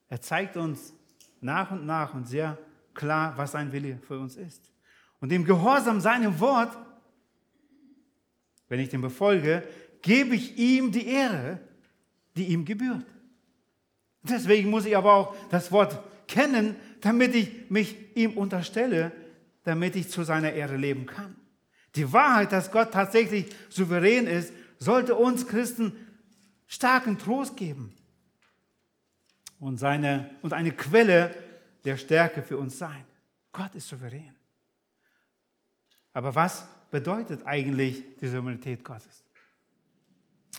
Er 0.09 0.21
zeigt 0.21 0.55
uns 0.57 0.93
nach 1.41 1.71
und 1.71 1.87
nach 1.87 2.13
und 2.13 2.27
sehr 2.27 2.59
klar, 2.93 3.35
was 3.37 3.53
sein 3.53 3.71
Wille 3.71 3.97
für 4.05 4.19
uns 4.19 4.35
ist 4.35 4.71
und 5.19 5.29
dem 5.29 5.45
Gehorsam 5.45 5.99
seinem 5.99 6.39
Wort, 6.39 6.77
wenn 8.69 8.79
ich 8.79 8.89
dem 8.89 9.01
befolge, 9.01 9.63
gebe 10.01 10.35
ich 10.35 10.57
ihm 10.57 10.91
die 10.91 11.07
Ehre, 11.07 11.59
die 12.35 12.45
ihm 12.47 12.65
gebührt. 12.65 13.05
Deswegen 14.23 14.69
muss 14.69 14.85
ich 14.85 14.95
aber 14.95 15.13
auch 15.13 15.35
das 15.49 15.71
Wort 15.71 15.99
kennen, 16.27 16.75
damit 17.01 17.33
ich 17.33 17.69
mich 17.69 17.95
ihm 18.15 18.37
unterstelle, 18.37 19.11
damit 19.63 19.95
ich 19.95 20.09
zu 20.09 20.23
seiner 20.23 20.51
Ehre 20.51 20.75
leben 20.75 21.05
kann. 21.05 21.35
Die 21.97 22.13
Wahrheit, 22.13 22.51
dass 22.51 22.71
Gott 22.71 22.91
tatsächlich 22.91 23.47
souverän 23.69 24.27
ist, 24.27 24.53
sollte 24.77 25.15
uns 25.15 25.47
Christen 25.47 25.93
starken 26.67 27.17
Trost 27.17 27.57
geben 27.57 27.91
und, 29.59 29.77
seine, 29.77 30.29
und 30.43 30.53
eine 30.53 30.71
Quelle 30.71 31.33
der 31.85 31.97
Stärke 31.97 32.43
für 32.43 32.59
uns 32.59 32.77
sein. 32.77 33.03
Gott 33.51 33.73
ist 33.73 33.87
souverän. 33.87 34.35
Aber 36.13 36.35
was 36.35 36.67
bedeutet 36.91 37.47
eigentlich 37.47 38.03
die 38.21 38.27
Souveränität 38.27 38.83
Gottes? 38.83 39.23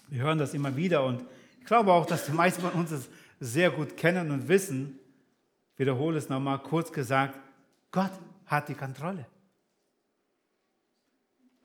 Wir 0.08 0.22
hören 0.22 0.38
das 0.38 0.54
immer 0.54 0.74
wieder 0.74 1.04
und 1.04 1.24
ich 1.60 1.66
glaube 1.66 1.92
auch, 1.92 2.06
dass 2.06 2.26
die 2.26 2.32
meisten 2.32 2.62
von 2.62 2.72
uns 2.72 2.90
es 2.90 3.08
sehr 3.38 3.70
gut 3.70 3.96
kennen 3.96 4.32
und 4.32 4.48
wissen. 4.48 4.98
Ich 5.74 5.78
wiederhole 5.78 6.18
es 6.18 6.28
nochmal 6.28 6.58
kurz 6.58 6.90
gesagt, 6.90 7.38
Gott 7.92 8.10
hat 8.46 8.68
die 8.68 8.74
Kontrolle. 8.74 9.24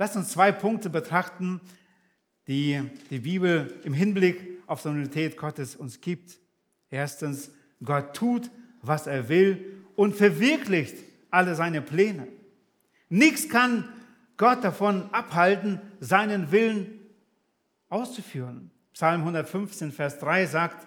Lass 0.04 0.18
uns 0.18 0.32
zwei 0.32 0.52
Punkte 0.52 0.90
betrachten, 0.90 1.62
die 2.50 2.82
die 3.10 3.20
Bibel 3.20 3.74
im 3.86 3.94
Hinblick 3.94 4.62
auf 4.68 4.82
die 4.82 4.90
Souveränität 4.90 5.38
Gottes 5.38 5.78
uns 5.78 6.02
gibt. 6.02 6.40
Erstens, 6.90 7.52
Gott 7.82 8.14
tut, 8.14 8.52
was 8.82 9.08
er 9.08 9.30
will 9.30 9.82
und 9.96 10.14
verwirklicht 10.14 10.98
alle 11.32 11.56
seine 11.56 11.82
Pläne. 11.82 12.28
Nichts 13.08 13.48
kann 13.48 13.88
Gott 14.36 14.62
davon 14.66 15.10
abhalten, 15.14 15.80
seinen 16.02 16.52
Willen 16.52 17.00
auszuführen. 17.88 18.72
Psalm 18.92 19.22
115, 19.22 19.94
Vers 19.94 20.20
3 20.20 20.48
sagt, 20.48 20.86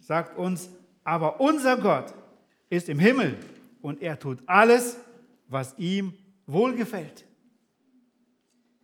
sagt 0.00 0.38
uns, 0.38 0.70
aber 1.02 1.40
unser 1.40 1.78
Gott 1.78 2.14
ist 2.70 2.88
im 2.88 3.00
Himmel 3.00 3.38
und 3.82 4.02
er 4.02 4.20
tut 4.20 4.38
alles, 4.46 4.98
was 5.48 5.76
ihm 5.78 6.12
wohlgefällt. 6.46 7.26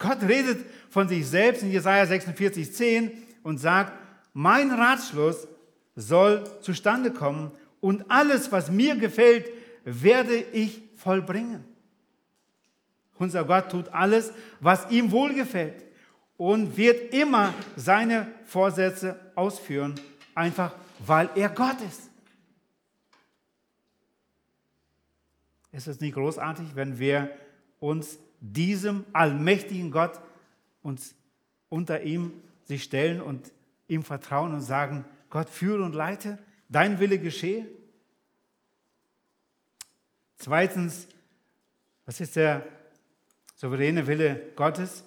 Gott 0.02 0.22
redet 0.22 0.66
von 0.90 1.08
sich 1.08 1.26
selbst 1.26 1.62
in 1.62 1.70
Jesaja 1.70 2.04
46, 2.04 2.74
10 2.74 3.12
und 3.44 3.58
sagt, 3.58 3.92
mein 4.34 4.70
Ratschluss 4.70 5.46
soll 5.94 6.44
zustande 6.60 7.12
kommen 7.12 7.52
und 7.80 8.10
alles, 8.10 8.50
was 8.50 8.70
mir 8.70 8.96
gefällt, 8.96 9.48
werde 9.84 10.36
ich 10.36 10.82
vollbringen. 10.96 11.64
Unser 13.18 13.44
Gott 13.44 13.70
tut 13.70 13.88
alles, 13.90 14.32
was 14.60 14.90
ihm 14.90 15.12
wohlgefällt 15.12 15.84
und 16.36 16.76
wird 16.76 17.14
immer 17.14 17.54
seine 17.76 18.26
Vorsätze 18.44 19.18
ausführen, 19.36 19.94
einfach 20.34 20.74
weil 20.98 21.30
er 21.36 21.48
Gott 21.48 21.80
ist. 21.88 22.10
Ist 25.70 25.86
es 25.86 26.00
nicht 26.00 26.14
großartig, 26.14 26.74
wenn 26.74 26.98
wir 26.98 27.30
uns 27.80 28.18
diesem 28.42 29.06
allmächtigen 29.12 29.90
Gott 29.90 30.20
uns 30.82 31.14
unter 31.68 32.02
ihm 32.02 32.32
sich 32.64 32.82
stellen 32.82 33.22
und 33.22 33.52
ihm 33.88 34.02
vertrauen 34.02 34.52
und 34.52 34.60
sagen, 34.60 35.04
Gott 35.30 35.48
führe 35.48 35.84
und 35.84 35.94
leite, 35.94 36.38
dein 36.68 36.98
Wille 36.98 37.18
geschehe? 37.18 37.66
Zweitens, 40.36 41.06
was 42.04 42.20
ist 42.20 42.34
der 42.36 42.66
souveräne 43.54 44.06
Wille 44.08 44.50
Gottes? 44.56 45.04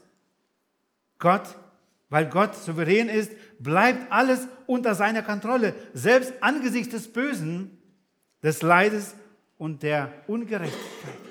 Gott, 1.19 1.58
weil 2.10 2.30
Gott 2.30 2.56
souverän 2.56 3.10
ist, 3.10 3.32
bleibt 3.60 4.12
alles 4.12 4.48
unter 4.65 4.95
seiner 4.95 5.24
Kontrolle, 5.24 5.76
selbst 5.93 6.34
angesichts 6.41 6.93
des 6.93 7.12
Bösen, 7.12 7.78
des 8.41 8.62
Leides 8.62 9.15
und 9.58 9.84
der 9.84 10.13
Ungerechtigkeit. 10.28 11.24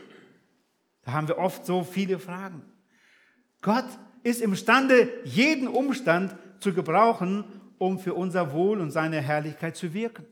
Da 1.04 1.12
haben 1.12 1.28
wir 1.28 1.38
oft 1.38 1.66
so 1.66 1.84
viele 1.84 2.18
Fragen. 2.18 2.62
Gott 3.60 3.86
ist 4.22 4.40
imstande, 4.40 5.08
jeden 5.24 5.68
Umstand 5.68 6.34
zu 6.60 6.72
gebrauchen, 6.72 7.44
um 7.78 7.98
für 7.98 8.14
unser 8.14 8.52
Wohl 8.52 8.80
und 8.80 8.90
seine 8.90 9.20
Herrlichkeit 9.20 9.76
zu 9.76 9.92
wirken. 9.92 10.24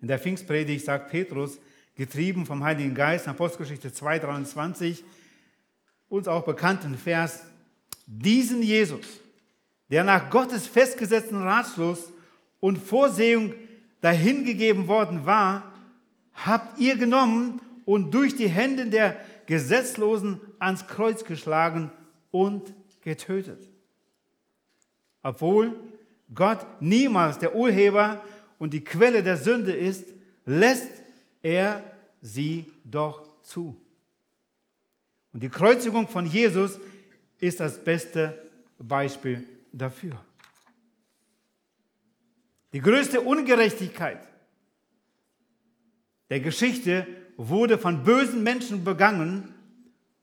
In 0.00 0.08
der 0.08 0.18
Pfingstpredigt 0.18 0.84
sagt 0.84 1.10
Petrus, 1.10 1.58
getrieben 1.94 2.46
vom 2.46 2.62
Heiligen 2.62 2.94
Geist, 2.94 3.26
Apostelgeschichte 3.26 3.88
2,23, 3.88 5.02
uns 6.08 6.28
auch 6.28 6.44
bekannten 6.44 6.96
Vers, 6.96 7.44
diesen 8.06 8.62
Jesus, 8.62 9.06
der 9.90 10.04
nach 10.04 10.30
Gottes 10.30 10.66
festgesetzten 10.66 11.42
Ratschluss 11.42 12.12
und 12.60 12.78
Vorsehung 12.78 13.54
dahingegeben 14.00 14.86
worden 14.86 15.26
war, 15.26 15.72
habt 16.32 16.78
ihr 16.78 16.96
genommen 16.96 17.60
und 17.88 18.10
durch 18.10 18.36
die 18.36 18.50
Hände 18.50 18.84
der 18.84 19.18
Gesetzlosen 19.46 20.42
ans 20.58 20.86
Kreuz 20.88 21.24
geschlagen 21.24 21.90
und 22.30 22.74
getötet. 23.00 23.66
Obwohl 25.22 25.74
Gott 26.34 26.66
niemals 26.80 27.38
der 27.38 27.54
Urheber 27.54 28.22
und 28.58 28.74
die 28.74 28.84
Quelle 28.84 29.22
der 29.22 29.38
Sünde 29.38 29.72
ist, 29.72 30.04
lässt 30.44 30.90
er 31.40 31.82
sie 32.20 32.70
doch 32.84 33.26
zu. 33.40 33.80
Und 35.32 35.42
die 35.42 35.48
Kreuzigung 35.48 36.08
von 36.08 36.26
Jesus 36.26 36.78
ist 37.38 37.58
das 37.58 37.82
beste 37.82 38.38
Beispiel 38.78 39.48
dafür. 39.72 40.22
Die 42.74 42.80
größte 42.80 43.22
Ungerechtigkeit 43.22 44.28
der 46.28 46.40
Geschichte 46.40 47.06
wurde 47.38 47.78
von 47.78 48.02
bösen 48.02 48.42
Menschen 48.42 48.84
begangen 48.84 49.54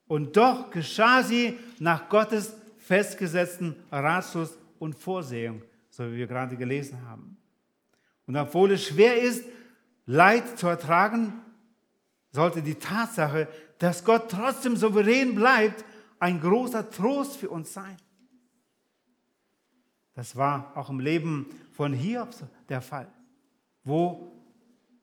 und 0.08 0.38
doch 0.38 0.70
geschah 0.70 1.24
sie 1.24 1.58
nach 1.80 2.10
Gottes 2.10 2.54
festgesetzten 2.78 3.76
Ratschluss 3.90 4.58
und 4.78 4.94
Vorsehung, 4.94 5.64
so 5.90 6.12
wie 6.12 6.18
wir 6.18 6.28
gerade 6.28 6.58
gelesen 6.58 7.08
haben. 7.08 7.38
Und 8.28 8.36
obwohl 8.36 8.74
es 8.74 8.86
schwer 8.86 9.20
ist, 9.20 9.46
Leid 10.06 10.60
zu 10.60 10.68
ertragen, 10.68 11.34
sollte 12.32 12.62
die 12.62 12.76
Tatsache, 12.76 13.48
dass 13.80 14.04
Gott 14.04 14.30
trotzdem 14.30 14.76
souverän 14.76 15.34
bleibt, 15.36 15.86
ein 16.20 16.42
großer 16.42 16.90
Trost 16.92 17.38
für 17.38 17.50
uns 17.50 17.74
sein. 17.74 17.98
Das 20.14 20.36
war 20.36 20.76
auch 20.76 20.90
im 20.90 21.00
Leben 21.00 21.48
von 21.72 21.94
Hiob 21.94 22.30
der 22.70 22.82
Fall. 22.82 23.08
Wo, 23.84 24.32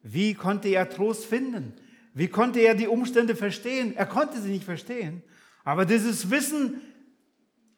wie 0.02 0.34
konnte 0.34 0.68
er 0.68 0.88
Trost 0.88 1.24
finden? 1.24 1.74
Wie 2.14 2.28
konnte 2.28 2.60
er 2.60 2.74
die 2.74 2.88
Umstände 2.88 3.34
verstehen? 3.36 3.96
Er 3.96 4.06
konnte 4.06 4.40
sie 4.40 4.50
nicht 4.50 4.64
verstehen. 4.64 5.22
Aber 5.64 5.86
dieses 5.86 6.30
Wissen, 6.30 6.80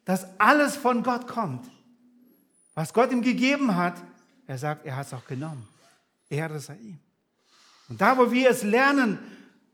dass 0.04 0.26
alles 0.38 0.76
von 0.76 1.02
Gott 1.02 1.26
kommt, 1.26 1.70
was 2.74 2.92
Gott 2.92 3.12
ihm 3.12 3.22
gegeben 3.22 3.76
hat, 3.76 4.02
er 4.46 4.58
sagt, 4.58 4.84
er 4.84 4.96
hat 4.96 5.06
es 5.06 5.14
auch 5.14 5.26
genommen. 5.26 5.66
Ehre 6.28 6.58
sei 6.58 6.76
ihm. 6.76 6.98
Und 7.88 8.00
da, 8.00 8.18
wo 8.18 8.32
wir 8.32 8.50
es 8.50 8.62
lernen 8.62 9.18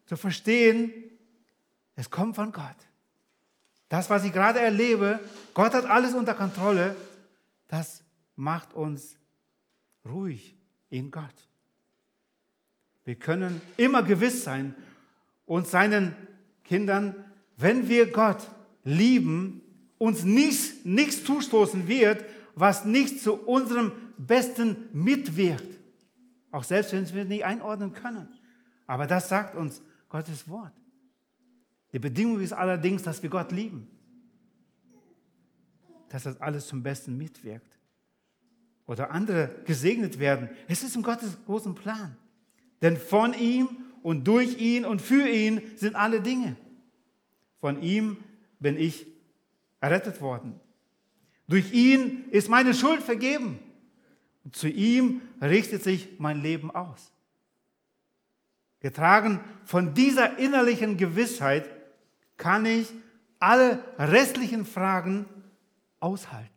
zu 0.06 0.16
verstehen, 0.16 0.92
es 1.96 2.10
kommt 2.10 2.36
von 2.36 2.52
Gott. 2.52 2.76
Das, 3.88 4.10
was 4.10 4.24
ich 4.24 4.32
gerade 4.32 4.60
erlebe, 4.60 5.20
Gott 5.54 5.74
hat 5.74 5.86
alles 5.86 6.14
unter 6.14 6.34
Kontrolle, 6.34 6.94
das 7.68 8.02
macht 8.36 8.72
uns 8.74 9.16
ruhig 10.04 10.56
in 10.90 11.10
Gott. 11.10 11.34
Wir 13.04 13.14
können 13.14 13.60
immer 13.76 14.02
gewiss 14.02 14.44
sein, 14.44 14.74
uns 15.46 15.70
seinen 15.70 16.14
Kindern, 16.64 17.14
wenn 17.56 17.88
wir 17.88 18.10
Gott 18.10 18.48
lieben, 18.84 19.62
uns 19.98 20.24
nichts, 20.24 20.84
nichts 20.84 21.24
zustoßen 21.24 21.88
wird, 21.88 22.24
was 22.54 22.84
nicht 22.84 23.20
zu 23.20 23.34
unserem 23.34 23.92
Besten 24.16 24.88
mitwirkt. 24.92 25.78
Auch 26.50 26.64
selbst 26.64 26.92
wenn 26.92 27.12
wir 27.14 27.22
es 27.22 27.28
nicht 27.28 27.44
einordnen 27.44 27.92
können. 27.92 28.28
Aber 28.86 29.06
das 29.06 29.28
sagt 29.28 29.54
uns 29.54 29.82
Gottes 30.08 30.48
Wort. 30.48 30.72
Die 31.92 31.98
Bedingung 31.98 32.40
ist 32.40 32.52
allerdings, 32.52 33.02
dass 33.02 33.22
wir 33.22 33.30
Gott 33.30 33.52
lieben. 33.52 33.88
Dass 36.08 36.24
das 36.24 36.40
alles 36.40 36.66
zum 36.66 36.82
Besten 36.82 37.16
mitwirkt. 37.16 37.78
Oder 38.86 39.10
andere 39.10 39.54
gesegnet 39.64 40.18
werden. 40.18 40.50
Es 40.66 40.82
ist 40.82 40.96
in 40.96 41.02
Gottes 41.02 41.36
großen 41.46 41.74
Plan. 41.74 42.16
Denn 42.82 42.96
von 42.96 43.34
ihm 43.34 43.68
und 44.02 44.24
durch 44.24 44.58
ihn 44.58 44.84
und 44.84 45.02
für 45.02 45.28
ihn 45.28 45.60
sind 45.76 45.96
alle 45.96 46.20
Dinge. 46.20 46.56
Von 47.60 47.82
ihm 47.82 48.16
bin 48.58 48.78
ich 48.78 49.06
errettet 49.80 50.20
worden. 50.20 50.58
Durch 51.48 51.72
ihn 51.72 52.28
ist 52.30 52.48
meine 52.48 52.74
Schuld 52.74 53.02
vergeben. 53.02 53.58
Und 54.44 54.56
zu 54.56 54.68
ihm 54.68 55.20
richtet 55.42 55.82
sich 55.82 56.18
mein 56.18 56.40
Leben 56.40 56.70
aus. 56.70 57.12
Getragen 58.80 59.40
von 59.64 59.94
dieser 59.94 60.38
innerlichen 60.38 60.96
Gewissheit 60.96 61.68
kann 62.38 62.64
ich 62.64 62.88
alle 63.38 63.84
restlichen 63.98 64.64
Fragen 64.64 65.26
aushalten. 65.98 66.48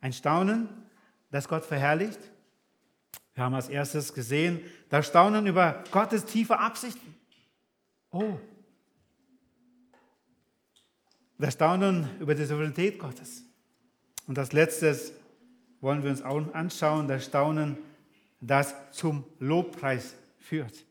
Ein 0.00 0.12
Staunen, 0.12 0.68
das 1.30 1.48
Gott 1.48 1.64
verherrlicht. 1.64 2.20
Wir 3.34 3.44
haben 3.44 3.54
als 3.54 3.68
erstes 3.68 4.12
gesehen, 4.12 4.60
das 4.88 5.06
Staunen 5.06 5.46
über 5.46 5.84
Gottes 5.90 6.24
tiefe 6.24 6.58
Absichten. 6.58 7.14
Oh, 8.10 8.38
das 11.38 11.54
Staunen 11.54 12.08
über 12.18 12.34
die 12.34 12.44
Souveränität 12.44 12.98
Gottes. 12.98 13.44
Und 14.26 14.38
als 14.38 14.52
letztes 14.52 15.12
wollen 15.80 16.02
wir 16.02 16.10
uns 16.10 16.22
auch 16.22 16.52
anschauen, 16.52 17.06
das 17.06 17.24
Staunen, 17.24 17.78
das 18.40 18.74
zum 18.90 19.24
Lobpreis 19.38 20.14
führt. 20.38 20.84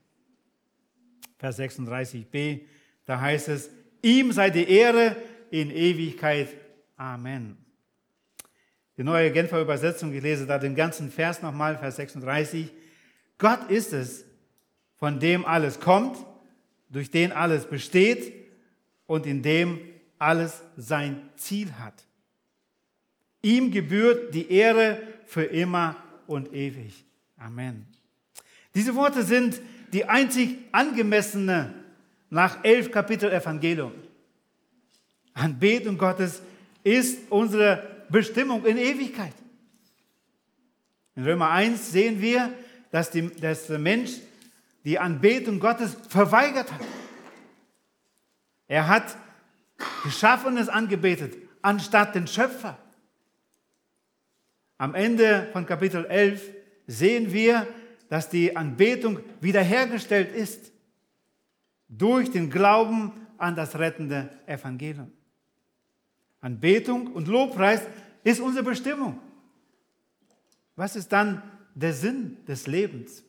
Vers 1.37 1.59
36b, 1.59 2.61
da 3.05 3.19
heißt 3.19 3.49
es, 3.49 3.69
ihm 4.01 4.31
sei 4.31 4.49
die 4.49 4.69
Ehre 4.69 5.15
in 5.51 5.69
Ewigkeit. 5.69 6.49
Amen. 6.95 7.57
Die 8.97 9.03
neue 9.03 9.31
Genfer 9.31 9.61
Übersetzung, 9.61 10.11
ich 10.13 10.23
lese 10.23 10.47
da 10.47 10.57
den 10.57 10.75
ganzen 10.75 11.11
Vers 11.11 11.43
nochmal, 11.43 11.77
Vers 11.77 11.97
36. 11.97 12.71
Gott 13.37 13.69
ist 13.69 13.93
es, 13.93 14.25
von 14.97 15.19
dem 15.19 15.45
alles 15.45 15.79
kommt, 15.79 16.17
durch 16.89 17.11
den 17.11 17.31
alles 17.31 17.65
besteht 17.65 18.33
und 19.05 19.27
in 19.27 19.43
dem 19.43 19.79
alles 20.17 20.63
sein 20.75 21.29
Ziel 21.35 21.71
hat. 21.73 21.93
Ihm 23.43 23.71
gebührt 23.71 24.33
die 24.33 24.51
Ehre 24.51 24.99
für 25.25 25.43
immer 25.43 25.95
und 26.25 26.51
ewig. 26.53 27.05
Amen. 27.37 27.85
Diese 28.73 28.95
Worte 28.95 29.21
sind 29.21 29.61
die 29.93 30.05
einzig 30.05 30.57
angemessene 30.71 31.73
nach 32.31 32.63
elf 32.63 32.91
Kapitel 32.91 33.31
Evangelium. 33.31 33.93
Anbetung 35.33 35.99
Gottes 35.99 36.41
ist 36.83 37.19
unsere 37.29 37.96
Bestimmung 38.09 38.65
in 38.65 38.77
Ewigkeit. 38.77 39.33
In 41.15 41.23
Römer 41.23 41.49
1 41.49 41.91
sehen 41.91 42.21
wir, 42.21 42.53
dass, 42.91 43.09
die, 43.09 43.29
dass 43.29 43.67
der 43.67 43.79
Mensch 43.79 44.11
die 44.85 44.99
Anbetung 44.99 45.59
Gottes 45.59 45.97
verweigert 46.07 46.71
hat. 46.71 46.81
Er 48.67 48.87
hat 48.87 49.17
Geschaffenes 50.03 50.69
angebetet, 50.69 51.35
anstatt 51.61 52.15
den 52.15 52.27
Schöpfer. 52.27 52.77
Am 54.77 54.93
Ende 54.93 55.49
von 55.53 55.65
Kapitel 55.65 56.05
11 56.05 56.41
sehen 56.85 57.33
wir, 57.33 57.67
dass 58.09 58.29
die 58.29 58.55
Anbetung 58.55 59.19
wiederhergestellt 59.41 60.31
ist 60.31 60.71
durch 61.89 62.31
den 62.31 62.49
Glauben 62.49 63.11
an 63.37 63.55
das 63.55 63.77
rettende 63.77 64.29
Evangelium. 64.45 65.11
Anbetung 66.41 67.07
und 67.07 67.27
Lobpreis 67.27 67.81
ist 68.23 68.39
unsere 68.39 68.63
Bestimmung. 68.63 69.19
Was 70.75 70.95
ist 70.95 71.11
dann 71.11 71.41
der 71.75 71.93
Sinn 71.93 72.37
des 72.45 72.67
Lebens? 72.67 73.23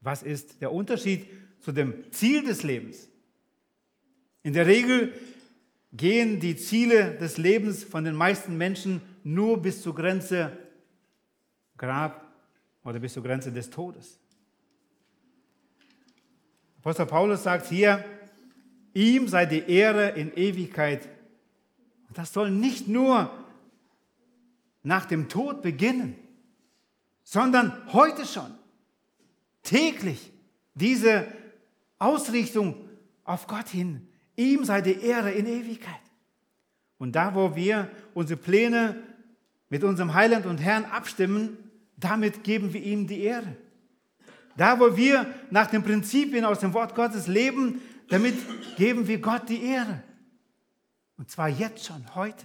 Was 0.00 0.22
ist 0.22 0.60
der 0.60 0.72
Unterschied 0.72 1.26
zu 1.60 1.72
dem 1.72 2.10
Ziel 2.12 2.44
des 2.44 2.62
Lebens? 2.62 3.08
In 4.42 4.52
der 4.52 4.66
Regel 4.66 5.12
gehen 5.92 6.40
die 6.40 6.56
Ziele 6.56 7.16
des 7.18 7.38
Lebens 7.38 7.84
von 7.84 8.04
den 8.04 8.14
meisten 8.14 8.56
Menschen 8.56 9.00
nur 9.22 9.60
bis 9.60 9.82
zur 9.82 9.94
Grenze 9.94 10.56
Grab 11.76 12.32
oder 12.84 12.98
bis 12.98 13.12
zur 13.12 13.22
Grenze 13.22 13.52
des 13.52 13.70
Todes. 13.70 14.18
Apostel 16.78 17.06
Paulus 17.06 17.44
sagt 17.44 17.66
hier, 17.66 18.04
ihm 18.94 19.28
sei 19.28 19.46
die 19.46 19.68
Ehre 19.70 20.10
in 20.10 20.34
Ewigkeit. 20.34 21.08
Das 22.12 22.32
soll 22.32 22.50
nicht 22.50 22.88
nur 22.88 23.30
nach 24.82 25.06
dem 25.06 25.28
Tod 25.28 25.62
beginnen, 25.62 26.16
sondern 27.22 27.72
heute 27.92 28.26
schon, 28.26 28.52
täglich 29.62 30.32
diese 30.74 31.26
Ausrichtung 31.98 32.74
auf 33.24 33.46
Gott 33.46 33.68
hin. 33.68 34.06
Ihm 34.36 34.64
sei 34.64 34.80
die 34.80 35.00
Ehre 35.00 35.30
in 35.30 35.46
Ewigkeit. 35.46 35.94
Und 36.98 37.12
da, 37.12 37.34
wo 37.34 37.54
wir 37.54 37.88
unsere 38.14 38.40
Pläne 38.40 39.02
mit 39.68 39.84
unserem 39.84 40.14
Heiland 40.14 40.46
und 40.46 40.58
Herrn 40.58 40.84
abstimmen, 40.84 41.56
damit 41.96 42.44
geben 42.44 42.72
wir 42.72 42.82
ihm 42.82 43.06
die 43.06 43.22
Ehre. 43.22 43.56
Da, 44.56 44.78
wo 44.78 44.96
wir 44.96 45.26
nach 45.50 45.68
den 45.68 45.82
Prinzipien 45.82 46.44
aus 46.44 46.58
dem 46.58 46.74
Wort 46.74 46.94
Gottes 46.94 47.26
leben, 47.26 47.80
damit 48.12 48.76
geben 48.76 49.08
wir 49.08 49.18
Gott 49.20 49.48
die 49.48 49.62
Ehre. 49.64 50.02
Und 51.16 51.30
zwar 51.30 51.48
jetzt 51.48 51.86
schon, 51.86 52.14
heute. 52.14 52.44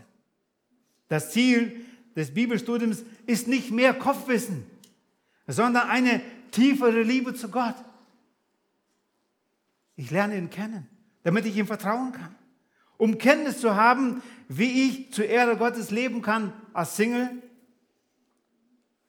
Das 1.09 1.31
Ziel 1.31 1.85
des 2.15 2.33
Bibelstudiums 2.33 3.03
ist 3.25 3.49
nicht 3.49 3.69
mehr 3.71 3.93
Kopfwissen, 3.93 4.65
sondern 5.45 5.89
eine 5.89 6.21
tiefere 6.51 7.03
Liebe 7.03 7.33
zu 7.33 7.49
Gott. 7.49 7.75
Ich 9.97 10.09
lerne 10.09 10.37
ihn 10.37 10.49
kennen, 10.49 10.87
damit 11.23 11.45
ich 11.45 11.57
ihm 11.57 11.67
vertrauen 11.67 12.13
kann. 12.13 12.33
Um 12.95 13.17
Kenntnis 13.17 13.59
zu 13.59 13.75
haben, 13.75 14.23
wie 14.47 14.87
ich 14.87 15.11
zur 15.11 15.25
Ehre 15.25 15.57
Gottes 15.57 15.91
leben 15.91 16.21
kann 16.21 16.53
als 16.71 16.95
Single, 16.95 17.29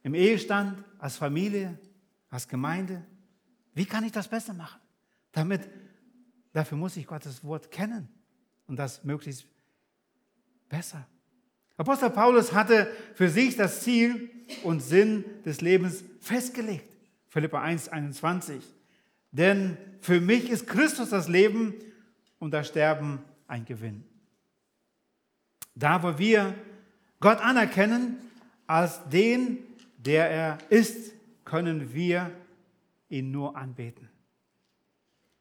im 0.02 0.14
Ehestand, 0.14 0.82
als 0.98 1.16
Familie, 1.18 1.78
als 2.30 2.48
Gemeinde. 2.48 3.04
Wie 3.74 3.86
kann 3.86 4.02
ich 4.02 4.12
das 4.12 4.26
besser 4.26 4.54
machen? 4.54 4.80
Damit, 5.30 5.68
dafür 6.58 6.76
muss 6.76 6.96
ich 6.96 7.06
Gottes 7.06 7.44
Wort 7.44 7.70
kennen 7.70 8.08
und 8.66 8.76
das 8.76 9.04
möglichst 9.04 9.46
besser. 10.68 11.06
Apostel 11.76 12.10
Paulus 12.10 12.52
hatte 12.52 12.92
für 13.14 13.28
sich 13.28 13.54
das 13.54 13.82
Ziel 13.82 14.28
und 14.64 14.80
Sinn 14.80 15.24
des 15.44 15.60
Lebens 15.60 16.02
festgelegt. 16.18 16.96
Philippa 17.28 17.62
1, 17.62 17.88
21. 17.90 18.64
Denn 19.30 19.76
für 20.00 20.20
mich 20.20 20.50
ist 20.50 20.66
Christus 20.66 21.10
das 21.10 21.28
Leben 21.28 21.74
und 22.40 22.50
das 22.50 22.66
Sterben 22.66 23.20
ein 23.46 23.64
Gewinn. 23.64 24.02
Da, 25.76 26.02
wo 26.02 26.18
wir 26.18 26.54
Gott 27.20 27.38
anerkennen 27.38 28.16
als 28.66 29.08
den, 29.08 29.58
der 29.96 30.28
er 30.28 30.58
ist, 30.70 31.12
können 31.44 31.94
wir 31.94 32.32
ihn 33.08 33.30
nur 33.30 33.56
anbeten. 33.56 34.07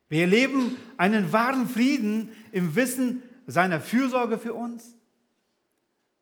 Wir 0.09 0.21
erleben 0.21 0.77
einen 0.97 1.31
wahren 1.33 1.67
Frieden 1.67 2.31
im 2.51 2.75
Wissen 2.75 3.21
seiner 3.45 3.81
Fürsorge 3.81 4.37
für 4.37 4.53
uns. 4.53 4.95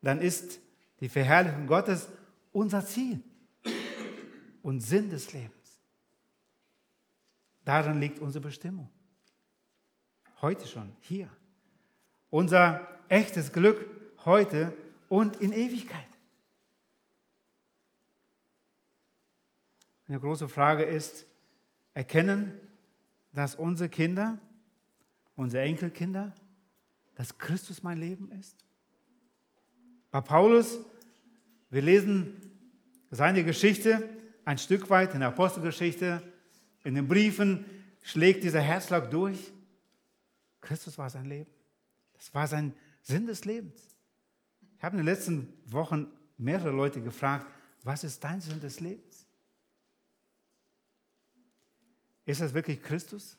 Dann 0.02 0.20
ist 0.20 0.60
die 1.00 1.08
Verherrlichung 1.08 1.66
Gottes 1.66 2.08
unser 2.52 2.84
Ziel 2.84 3.22
und 4.62 4.80
Sinn 4.80 5.10
des 5.10 5.32
Lebens. 5.32 5.52
Darin 7.64 8.00
liegt 8.00 8.18
unsere 8.20 8.42
Bestimmung. 8.42 8.88
Heute 10.40 10.66
schon, 10.66 10.92
hier. 11.00 11.28
Unser 12.30 12.86
echtes 13.08 13.52
Glück 13.52 13.84
heute 14.24 14.72
und 15.08 15.36
in 15.36 15.52
Ewigkeit. 15.52 16.06
Eine 20.08 20.20
große 20.20 20.48
Frage 20.48 20.84
ist, 20.84 21.26
erkennen, 21.94 22.52
dass 23.36 23.54
unsere 23.54 23.90
Kinder, 23.90 24.38
unsere 25.34 25.62
Enkelkinder, 25.62 26.34
dass 27.16 27.36
Christus 27.36 27.82
mein 27.82 27.98
Leben 27.98 28.32
ist? 28.32 28.56
Bei 30.10 30.22
Paulus, 30.22 30.78
wir 31.68 31.82
lesen 31.82 32.40
seine 33.10 33.44
Geschichte 33.44 34.08
ein 34.46 34.56
Stück 34.56 34.88
weit 34.88 35.12
in 35.12 35.20
der 35.20 35.28
Apostelgeschichte, 35.28 36.22
in 36.82 36.94
den 36.94 37.06
Briefen 37.06 37.66
schlägt 38.00 38.42
dieser 38.42 38.62
Herzschlag 38.62 39.10
durch. 39.10 39.52
Christus 40.62 40.96
war 40.96 41.10
sein 41.10 41.26
Leben. 41.26 41.50
Das 42.14 42.32
war 42.32 42.46
sein 42.46 42.72
Sinn 43.02 43.26
des 43.26 43.44
Lebens. 43.44 43.82
Ich 44.78 44.82
habe 44.82 44.96
in 44.96 45.04
den 45.04 45.14
letzten 45.14 45.52
Wochen 45.66 46.06
mehrere 46.38 46.70
Leute 46.70 47.02
gefragt, 47.02 47.46
was 47.82 48.02
ist 48.02 48.24
dein 48.24 48.40
Sinn 48.40 48.60
des 48.60 48.80
Lebens? 48.80 49.05
Ist 52.26 52.40
das 52.40 52.52
wirklich 52.52 52.82
Christus? 52.82 53.38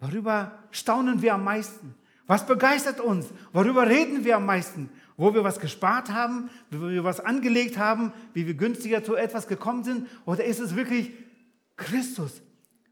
Worüber 0.00 0.58
staunen 0.72 1.22
wir 1.22 1.34
am 1.34 1.44
meisten? 1.44 1.94
Was 2.26 2.44
begeistert 2.44 3.00
uns? 3.00 3.28
Worüber 3.52 3.88
reden 3.88 4.24
wir 4.24 4.36
am 4.36 4.44
meisten? 4.44 4.90
Wo 5.16 5.32
wir 5.32 5.44
was 5.44 5.60
gespart 5.60 6.10
haben, 6.12 6.50
wo 6.70 6.88
wir 6.88 7.04
was 7.04 7.20
angelegt 7.20 7.78
haben, 7.78 8.12
wie 8.34 8.46
wir 8.46 8.54
günstiger 8.54 9.02
zu 9.02 9.14
etwas 9.14 9.46
gekommen 9.46 9.84
sind? 9.84 10.08
Oder 10.26 10.44
ist 10.44 10.58
es 10.58 10.74
wirklich 10.74 11.12
Christus 11.76 12.42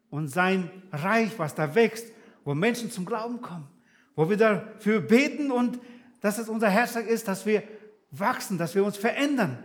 und 0.08 0.28
sein 0.28 0.70
Reich, 0.92 1.36
was 1.36 1.54
da 1.54 1.74
wächst, 1.74 2.06
wo 2.44 2.54
Menschen 2.54 2.90
zum 2.90 3.04
Glauben 3.04 3.42
kommen? 3.42 3.68
Wo 4.14 4.30
wir 4.30 4.36
dafür 4.36 5.00
beten 5.00 5.50
und 5.50 5.80
dass 6.20 6.38
es 6.38 6.48
unser 6.48 6.70
Herzschlag 6.70 7.06
ist, 7.06 7.26
dass 7.26 7.44
wir 7.44 7.64
wachsen, 8.12 8.56
dass 8.56 8.76
wir 8.76 8.84
uns 8.84 8.96
verändern 8.96 9.58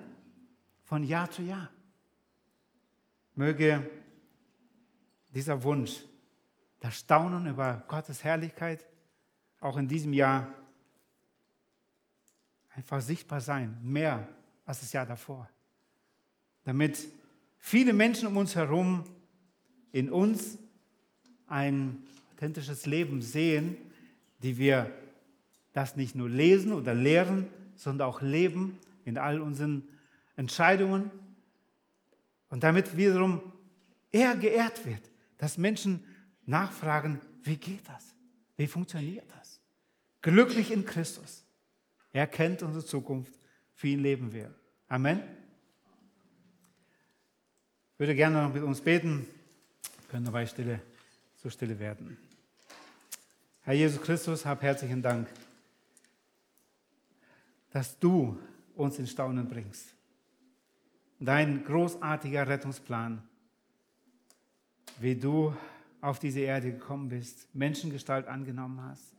von 0.84 1.04
Jahr 1.04 1.30
zu 1.30 1.44
Jahr. 1.44 1.70
Möge 3.36 3.88
dieser 5.34 5.64
Wunsch, 5.64 6.04
das 6.80 7.00
Staunen 7.00 7.48
über 7.48 7.84
Gottes 7.88 8.24
Herrlichkeit 8.24 8.86
auch 9.60 9.78
in 9.78 9.88
diesem 9.88 10.14
Jahr 10.14 10.54
einfach 12.76 13.02
sichtbar 13.02 13.42
sein, 13.42 13.78
mehr 13.84 14.28
als 14.66 14.80
das 14.80 14.94
Jahr 14.94 15.06
davor. 15.06 15.50
Damit 16.64 17.08
viele 17.58 17.94
Menschen 17.94 18.28
um 18.28 18.38
uns 18.38 18.56
herum 18.56 19.04
in 19.92 20.10
uns 20.10 20.58
ein 21.48 22.04
authentisches 22.34 22.86
Leben 22.86 23.22
sehen, 23.22 23.76
die 24.42 24.58
wir 24.58 24.92
das 25.74 25.96
nicht 25.96 26.16
nur 26.16 26.30
lesen 26.30 26.72
oder 26.72 26.94
lehren, 26.94 27.48
sondern 27.76 28.08
auch 28.08 28.22
leben 28.22 28.78
in 29.06 29.18
all 29.18 29.42
unseren 29.42 29.88
Entscheidungen 30.36 31.12
und 32.50 32.64
damit 32.64 32.96
wiederum 32.96 33.42
er 34.12 34.36
geehrt 34.36 34.86
wird, 34.86 35.09
dass 35.40 35.58
Menschen 35.58 36.04
nachfragen, 36.46 37.20
wie 37.42 37.58
geht 37.58 37.88
das? 37.88 38.14
Wie 38.58 38.68
funktioniert 38.68 39.26
das? 39.40 39.60
Glücklich 40.22 40.70
in 40.70 40.86
Christus. 40.86 41.44
Er 42.12 42.28
kennt 42.28 42.62
unsere 42.62 42.86
Zukunft, 42.86 43.34
für 43.74 43.88
ihn 43.88 44.02
leben 44.02 44.34
wir. 44.34 44.54
Amen. 44.90 45.22
Ich 47.94 48.00
würde 48.00 48.16
gerne 48.16 48.44
noch 48.44 48.54
mit 48.54 48.64
uns 48.64 48.82
beten, 48.82 49.26
wir 49.82 50.10
können 50.10 50.26
dabei 50.26 50.46
stille, 50.46 50.82
so 51.36 51.50
stille 51.50 51.80
werden. 51.80 52.18
Herr 53.62 53.74
Jesus 53.74 54.02
Christus, 54.02 54.46
hab 54.46 54.62
herzlichen 54.62 55.02
Dank, 55.02 55.28
dass 57.72 57.98
du 58.00 58.38
uns 58.76 59.00
in 59.00 59.08
Staunen 59.08 59.48
bringst. 59.48 59.94
Dein 61.20 61.64
großartiger 61.64 62.48
Rettungsplan, 62.48 63.22
wie 65.00 65.16
du 65.16 65.56
auf 66.02 66.20
diese 66.20 66.40
Erde 66.42 66.72
gekommen 66.72 67.10
bist, 67.10 67.54
Menschengestalt 67.54 68.28
angenommen 68.28 68.82
hast. 68.82 69.16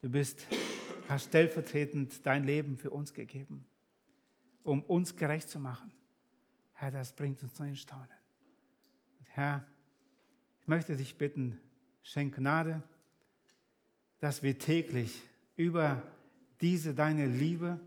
Du 0.00 0.08
bist, 0.08 0.46
hast 1.08 1.26
stellvertretend 1.26 2.24
dein 2.26 2.44
Leben 2.44 2.76
für 2.76 2.90
uns 2.90 3.12
gegeben, 3.12 3.64
um 4.62 4.82
uns 4.82 5.16
gerecht 5.16 5.48
zu 5.48 5.60
machen. 5.60 5.92
Herr, 6.72 6.90
das 6.90 7.12
bringt 7.12 7.42
uns 7.42 7.58
in 7.60 7.76
Staunen. 7.76 8.08
Und 9.18 9.26
Herr, 9.28 9.64
ich 10.60 10.66
möchte 10.66 10.96
dich 10.96 11.16
bitten, 11.16 11.60
schenk 12.02 12.34
Gnade, 12.34 12.82
dass 14.18 14.42
wir 14.42 14.58
täglich 14.58 15.22
über 15.56 16.02
diese 16.60 16.94
deine 16.94 17.26
Liebe, 17.26 17.80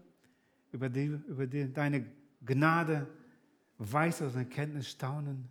über, 0.72 0.90
die, 0.90 1.06
über 1.06 1.48
die, 1.48 1.72
deine 1.72 2.06
Gnade, 2.46 3.08
Weisheit 3.78 4.30
und 4.34 4.38
Erkenntnis 4.38 4.90
staunen. 4.90 5.50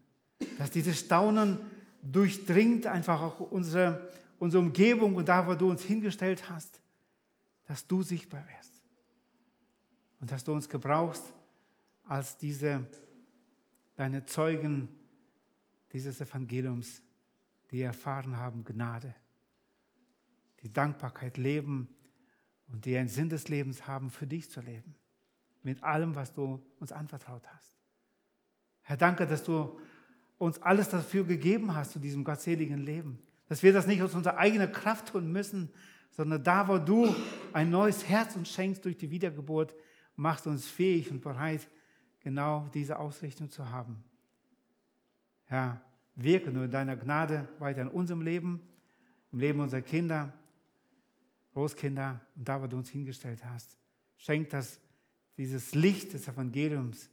Dass 0.59 0.71
dieses 0.71 1.01
Staunen 1.01 1.59
durchdringt 2.03 2.87
einfach 2.87 3.21
auch 3.21 3.41
unsere, 3.41 4.11
unsere 4.39 4.63
Umgebung 4.63 5.17
und 5.17 5.29
da, 5.29 5.47
wo 5.47 5.55
du 5.55 5.71
uns 5.71 5.83
hingestellt 5.83 6.49
hast, 6.51 6.81
dass 7.67 7.87
du 7.87 8.03
sichtbar 8.03 8.45
wirst. 8.57 8.73
Und 10.21 10.31
dass 10.31 10.45
du 10.45 10.53
uns 10.53 10.69
gebrauchst 10.69 11.25
als 12.05 12.37
diese, 12.37 12.87
deine 13.97 14.25
Zeugen 14.27 14.89
dieses 15.93 16.21
Evangeliums, 16.21 17.03
die 17.71 17.83
erfahren 17.83 18.37
haben 18.37 18.65
Gnade 18.65 19.15
die 20.65 20.73
Dankbarkeit 20.73 21.37
leben 21.37 21.89
und 22.69 22.87
die 22.87 22.97
einen 22.97 23.09
Sinn 23.09 23.29
des 23.29 23.49
Lebens 23.49 23.87
haben, 23.87 24.11
für 24.11 24.27
dich 24.27 24.51
zu 24.51 24.61
leben. 24.61 24.97
Mit 25.63 25.83
allem, 25.83 26.15
was 26.15 26.33
du 26.33 26.61
uns 26.81 26.91
anvertraut 26.91 27.47
hast. 27.55 27.77
Herr, 28.83 28.97
danke, 28.97 29.27
dass 29.27 29.45
du 29.45 29.79
uns 30.39 30.61
alles 30.61 30.89
dafür 30.89 31.25
gegeben 31.25 31.75
hast 31.75 31.93
zu 31.93 31.99
diesem 31.99 32.25
gottseligen 32.25 32.79
Leben. 32.79 33.19
Dass 33.49 33.63
wir 33.63 33.73
das 33.73 33.87
nicht 33.87 34.03
aus 34.03 34.15
unserer 34.15 34.39
eigenen 34.39 34.73
Kraft 34.73 35.09
tun 35.09 35.31
müssen, 35.31 35.71
sondern 36.11 36.43
da, 36.43 36.69
wo 36.69 36.79
du 36.79 37.15
ein 37.53 37.71
neues 37.71 38.09
Herz 38.09 38.37
uns 38.37 38.51
schenkst 38.51 38.85
durch 38.85 38.97
die 38.97 39.11
Wiedergeburt, 39.11 39.75
machst 40.17 40.47
uns 40.47 40.67
fähig 40.67 41.11
und 41.11 41.21
bereit, 41.21 41.69
genau 42.21 42.69
diese 42.73 42.99
Ausrichtung 42.99 43.51
zu 43.51 43.71
haben. 43.71 44.03
Herr, 45.45 45.81
wirke 46.15 46.51
nur 46.51 46.65
in 46.65 46.71
deiner 46.71 46.97
Gnade 46.97 47.49
weiter 47.59 47.83
in 47.83 47.89
unserem 47.89 48.23
Leben, 48.23 48.61
im 49.33 49.41
Leben 49.41 49.61
unserer 49.61 49.83
Kinder 49.83 50.33
Großkinder 51.55 52.21
und 52.35 52.49
da, 52.49 52.61
wo 52.61 52.67
du 52.67 52.77
uns 52.77 52.91
hingestellt 52.91 53.45
hast. 53.45 53.79
Schenk, 54.17 54.51
dass 54.51 54.81
dieses 55.37 55.75
Licht 55.75 56.13
des 56.13 56.29
Evangeliums 56.29 57.09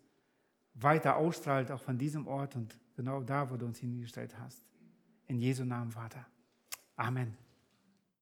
weiter 0.73 1.15
ausstrahlt, 1.15 1.71
auch 1.71 1.81
von 1.81 1.97
diesem 1.97 2.27
Ort 2.27 2.55
und 2.55 2.77
genau 2.95 3.21
da, 3.21 3.49
wo 3.49 3.57
du 3.57 3.65
uns 3.65 3.79
hingestellt 3.79 4.37
hast. 4.39 4.63
In 5.27 5.39
Jesu 5.39 5.63
Namen, 5.63 5.91
Vater. 5.91 6.25
Amen. 6.95 7.37